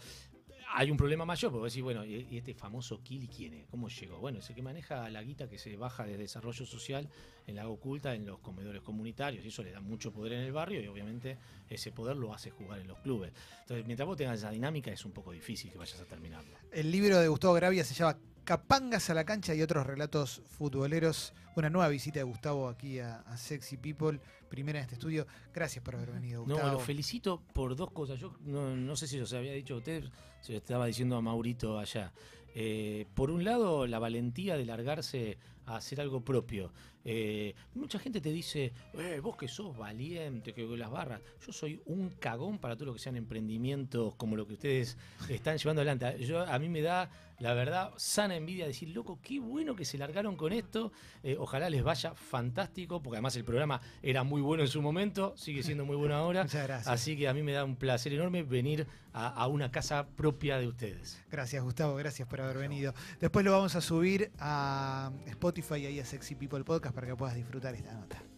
hay 0.76 0.90
un 0.90 0.98
problema 0.98 1.24
mayor, 1.24 1.52
porque 1.52 1.70
decís, 1.70 1.84
bueno, 1.84 2.04
¿y 2.04 2.28
y 2.30 2.38
este 2.38 2.54
famoso 2.56 3.02
Kili 3.04 3.28
quién 3.28 3.54
es? 3.54 3.68
¿Cómo 3.68 3.90
llegó? 3.90 4.18
Bueno, 4.18 4.40
es 4.40 4.50
el 4.50 4.56
que 4.56 4.64
maneja 4.64 5.08
la 5.10 5.22
guita 5.22 5.48
que 5.48 5.60
se 5.60 5.78
baja 5.78 6.06
de 6.06 6.18
desarrollo 6.18 6.66
social 6.66 7.08
en 7.46 7.56
la 7.56 7.68
oculta, 7.68 8.16
en 8.16 8.26
los 8.26 8.40
comedores 8.40 8.82
comunitarios, 8.82 9.46
y 9.46 9.50
eso 9.50 9.64
le 9.64 9.72
da 9.72 9.82
mucho 9.82 10.12
poder 10.12 10.34
en 10.34 10.42
el 10.42 10.52
barrio, 10.52 10.82
y 10.82 10.88
obviamente 10.88 11.38
ese 11.70 11.92
poder 11.92 12.18
lo 12.18 12.34
hace 12.34 12.50
jugar 12.50 12.80
en 12.80 12.88
los 12.88 12.98
clubes. 13.00 13.32
Entonces, 13.62 13.86
mientras 13.86 14.08
vos 14.08 14.18
tengas 14.18 14.40
esa 14.40 14.50
dinámica, 14.50 14.92
es 14.92 15.06
un 15.06 15.12
poco 15.12 15.32
difícil 15.32 15.72
que 15.72 15.78
vayas 15.78 16.00
a 16.00 16.06
terminarlo. 16.06 16.58
El 16.72 16.92
libro 16.92 17.20
de 17.20 17.28
Gustavo 17.28 17.54
Gravia 17.54 17.84
se 17.84 17.94
llama 17.94 18.18
Capangas 18.43 19.10
a 19.10 19.13
la 19.13 19.23
cancha 19.23 19.56
y 19.56 19.62
otros 19.62 19.86
relatos 19.88 20.41
futboleros. 20.58 21.34
Una 21.56 21.69
nueva 21.69 21.88
visita 21.88 22.19
de 22.19 22.23
Gustavo 22.23 22.67
aquí 22.67 22.99
a, 22.99 23.19
a 23.21 23.38
Sexy 23.38 23.77
People, 23.77 24.19
primera 24.49 24.79
en 24.79 24.84
este 24.84 24.95
estudio. 24.95 25.25
Gracias 25.53 25.84
por 25.84 25.95
haber 25.95 26.12
venido, 26.12 26.41
No, 26.45 26.56
Gustavo. 26.56 26.73
lo 26.73 26.79
felicito 26.79 27.41
por 27.53 27.75
dos 27.75 27.91
cosas. 27.91 28.19
Yo 28.19 28.36
no, 28.41 28.75
no 28.75 28.95
sé 28.95 29.08
si 29.08 29.23
se 29.25 29.38
había 29.38 29.53
dicho 29.53 29.75
a 29.75 29.77
usted, 29.77 30.03
se 30.41 30.51
lo 30.53 30.58
estaba 30.58 30.88
diciendo 30.88 31.15
a 31.15 31.21
Maurito 31.21 31.79
allá. 31.79 32.12
Eh, 32.56 33.08
por 33.13 33.32
un 33.32 33.43
lado, 33.43 33.88
la 33.88 33.97
valentía 33.99 34.58
de 34.58 34.65
largarse 34.65 35.38
a 35.65 35.78
hacer 35.78 36.02
algo 36.02 36.23
propio. 36.23 36.71
Eh, 37.06 37.54
mucha 37.76 37.99
gente 37.99 38.21
te 38.21 38.32
dice, 38.32 38.71
"Eh, 38.93 39.19
vos 39.21 39.36
que 39.36 39.47
sos 39.47 39.76
valiente, 39.78 40.54
que 40.54 40.63
las 40.78 40.89
barras. 40.89 41.21
Yo 41.45 41.52
soy 41.52 41.82
un 41.86 42.10
cagón 42.12 42.58
para 42.60 42.76
todo 42.76 42.88
lo 42.88 42.93
que 42.93 42.99
sean 42.99 43.15
emprendimientos 43.15 44.15
como 44.15 44.36
lo 44.36 44.47
que 44.47 44.54
ustedes 44.54 44.97
están 45.30 45.58
llevando 45.58 45.82
adelante. 45.82 46.23
Yo, 46.26 46.41
a 46.41 46.58
mí 46.60 46.69
me 46.69 46.82
da, 46.82 47.10
la 47.39 47.54
verdad, 47.54 47.91
sana 47.97 48.36
envidia 48.36 48.65
decir, 48.65 48.89
loco, 48.89 49.19
qué 49.21 49.39
bueno 49.39 49.76
que 49.76 49.86
se 49.86 49.97
largaron 49.97 50.36
con 50.36 50.54
esto. 50.54 50.91
Eh, 51.21 51.36
ojalá 51.38 51.69
les 51.69 51.84
vaya 51.84 52.15
fantástico, 52.15 53.02
porque 53.02 53.17
además 53.17 53.36
el 53.36 53.43
programa 53.43 53.82
era 54.02 54.23
muy 54.23 54.41
bueno 54.41 54.63
en 54.63 54.69
su 54.69 54.82
momento, 54.82 55.34
sigue 55.38 55.63
siendo 55.63 55.86
muy 55.86 55.95
bueno 55.95 56.15
ahora. 56.15 56.43
Muchas 56.43 56.63
gracias. 56.63 56.88
Así 56.88 57.17
que 57.17 57.28
a 57.28 57.34
mí 57.34 57.43
me 57.43 57.52
da 57.52 57.65
un 57.65 57.76
placer 57.76 58.13
enorme 58.13 58.43
venir 58.43 58.88
a, 59.12 59.28
a 59.28 59.47
una 59.47 59.69
casa 59.71 60.08
propia 60.08 60.58
de 60.58 60.67
ustedes. 60.67 61.21
Gracias, 61.30 61.63
Gustavo. 61.63 61.95
Gracias 61.95 62.28
por 62.28 62.41
haber 62.41 62.58
venido. 62.58 62.93
Después 63.19 63.45
lo 63.45 63.52
vamos 63.52 63.76
a 63.76 63.82
subir 63.82 64.32
a 64.39 65.12
Spotify 65.54 65.84
y 65.84 65.86
ahí 65.86 66.00
a 66.00 66.06
Sexy 66.06 66.34
People 66.34 66.63
Podcast 66.63 66.96
para 66.96 67.06
que 67.06 67.16
puedas 67.16 67.36
disfrutar 67.36 67.76
esta 67.76 67.94
nota. 67.94 68.33